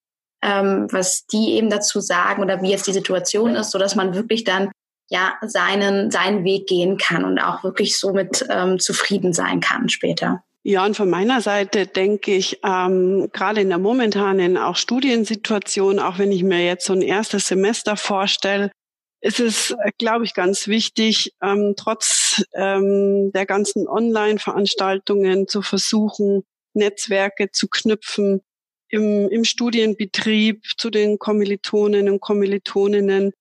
ähm, 0.44 0.88
was 0.92 1.28
die 1.28 1.52
eben 1.54 1.70
dazu 1.70 2.00
sagen 2.00 2.42
oder 2.42 2.63
wie 2.63 2.72
jetzt 2.72 2.88
die 2.88 2.94
Situation 2.94 3.56
ist, 3.56 3.70
so 3.70 3.78
dass 3.78 3.96
man 3.96 4.16
wirklich 4.16 4.44
dann 4.44 4.72
ja 5.10 5.34
seinen, 5.42 6.10
seinen 6.10 6.44
Weg 6.44 6.66
gehen 6.66 6.98
kann 6.98 7.24
und 7.26 7.38
auch 7.38 7.63
wirklich 7.63 8.00
somit 8.00 8.44
ähm, 8.50 8.80
zufrieden 8.80 9.34
sein 9.34 9.60
kann 9.60 9.88
später. 9.88 10.44
Ja, 10.63 10.84
und 10.84 10.98
von 10.98 11.10
meiner 11.12 11.42
Seite 11.42 11.86
denke 11.86 12.34
ich, 12.34 12.60
ähm, 12.66 13.30
gerade 13.32 13.62
in 13.62 13.70
der 13.70 13.78
momentanen 13.78 14.58
auch 14.58 14.76
Studiensituation, 14.78 16.00
auch 16.00 16.18
wenn 16.18 16.32
ich 16.32 16.44
mir 16.44 16.66
jetzt 16.66 16.86
so 16.86 16.94
ein 16.94 17.04
erstes 17.04 17.48
Semester 17.48 17.96
vorstelle, 17.98 18.72
ist 19.21 19.39
es, 19.39 19.75
glaube 19.97 20.25
ich, 20.25 20.34
ganz 20.34 20.67
wichtig, 20.67 21.34
ähm, 21.41 21.73
trotz 21.75 22.43
ähm, 22.53 23.32
der 23.32 23.45
ganzen 23.45 23.88
Online-Veranstaltungen 23.88 25.47
zu 25.47 25.62
versuchen, 25.62 26.43
Netzwerke 26.73 27.51
zu 27.51 27.67
knüpfen 27.67 28.41
im, 28.89 29.27
im 29.30 29.43
Studienbetrieb 29.43 30.63
zu 30.77 30.89
den 30.89 31.19
Kommilitonen 31.19 32.10
und 32.10 32.21
Kommilitoninnen, 32.21 33.34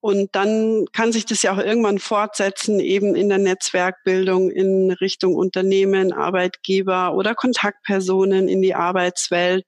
und 0.00 0.34
dann 0.34 0.86
kann 0.92 1.12
sich 1.12 1.26
das 1.26 1.42
ja 1.42 1.52
auch 1.52 1.58
irgendwann 1.58 1.98
fortsetzen, 1.98 2.80
eben 2.80 3.14
in 3.14 3.28
der 3.28 3.36
Netzwerkbildung 3.36 4.50
in 4.50 4.90
Richtung 4.92 5.34
Unternehmen, 5.34 6.12
Arbeitgeber 6.12 7.14
oder 7.14 7.34
Kontaktpersonen 7.34 8.48
in 8.48 8.62
die 8.62 8.74
Arbeitswelt, 8.74 9.66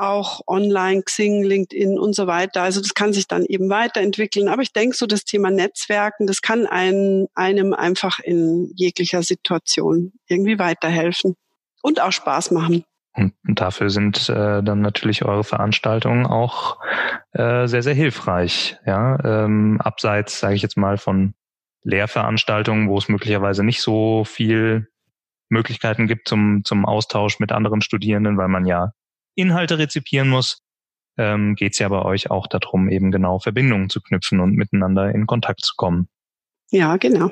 auch 0.00 0.40
online, 0.46 1.02
Xing, 1.02 1.42
LinkedIn 1.44 1.98
und 1.98 2.14
so 2.14 2.26
weiter. 2.26 2.62
Also 2.62 2.80
das 2.80 2.94
kann 2.94 3.12
sich 3.12 3.26
dann 3.26 3.44
eben 3.44 3.68
weiterentwickeln. 3.68 4.48
Aber 4.48 4.62
ich 4.62 4.72
denke, 4.72 4.96
so 4.96 5.06
das 5.06 5.24
Thema 5.24 5.50
Netzwerken, 5.50 6.26
das 6.26 6.42
kann 6.42 6.66
einem, 6.66 7.28
einem 7.34 7.74
einfach 7.74 8.18
in 8.18 8.72
jeglicher 8.76 9.22
Situation 9.22 10.12
irgendwie 10.26 10.58
weiterhelfen 10.58 11.36
und 11.82 12.00
auch 12.00 12.12
Spaß 12.12 12.50
machen. 12.50 12.84
Und 13.14 13.34
dafür 13.44 13.90
sind 13.90 14.28
äh, 14.28 14.62
dann 14.62 14.80
natürlich 14.80 15.24
eure 15.24 15.44
Veranstaltungen 15.44 16.26
auch 16.26 16.78
äh, 17.32 17.66
sehr, 17.66 17.82
sehr 17.82 17.94
hilfreich. 17.94 18.78
Ja, 18.86 19.18
ähm, 19.24 19.80
abseits, 19.80 20.40
sage 20.40 20.54
ich 20.54 20.62
jetzt 20.62 20.76
mal, 20.76 20.96
von 20.96 21.34
Lehrveranstaltungen, 21.82 22.88
wo 22.88 22.98
es 22.98 23.08
möglicherweise 23.08 23.64
nicht 23.64 23.80
so 23.80 24.24
viel 24.24 24.88
Möglichkeiten 25.48 26.06
gibt 26.06 26.28
zum, 26.28 26.62
zum 26.64 26.86
Austausch 26.86 27.40
mit 27.40 27.52
anderen 27.52 27.80
Studierenden, 27.80 28.38
weil 28.38 28.48
man 28.48 28.64
ja 28.64 28.92
Inhalte 29.34 29.78
rezipieren 29.78 30.28
muss, 30.28 30.62
ähm, 31.16 31.54
geht 31.54 31.72
es 31.72 31.78
ja 31.78 31.88
bei 31.88 32.02
euch 32.02 32.30
auch 32.30 32.46
darum, 32.46 32.88
eben 32.88 33.10
genau 33.10 33.38
Verbindungen 33.38 33.90
zu 33.90 34.00
knüpfen 34.00 34.40
und 34.40 34.54
miteinander 34.54 35.14
in 35.14 35.26
Kontakt 35.26 35.64
zu 35.64 35.74
kommen. 35.76 36.08
Ja, 36.70 36.96
genau. 36.96 37.30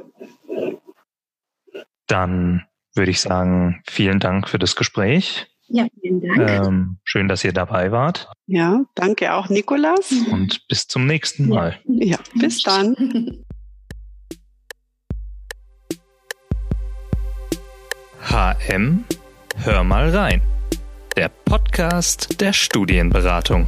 Dann 2.06 2.66
würde 2.94 3.10
ich 3.10 3.20
sagen, 3.20 3.82
vielen 3.88 4.18
Dank 4.18 4.48
für 4.48 4.58
das 4.58 4.76
Gespräch. 4.76 5.46
Ja, 5.68 5.86
vielen 6.00 6.20
Dank. 6.20 6.38
Ähm, 6.38 6.98
schön, 7.04 7.28
dass 7.28 7.44
ihr 7.44 7.52
dabei 7.52 7.92
wart. 7.92 8.30
Ja, 8.46 8.84
danke 8.94 9.34
auch, 9.34 9.48
Nikolas. 9.48 10.12
Und 10.30 10.66
bis 10.68 10.86
zum 10.86 11.06
nächsten 11.06 11.48
Mal. 11.48 11.78
Ja, 11.84 12.16
ja 12.16 12.18
bis 12.40 12.62
dann. 12.62 13.44
HM, 18.22 19.04
hör 19.64 19.84
mal 19.84 20.10
rein. 20.10 20.42
Der 21.18 21.30
Podcast 21.30 22.40
der 22.40 22.52
Studienberatung. 22.52 23.66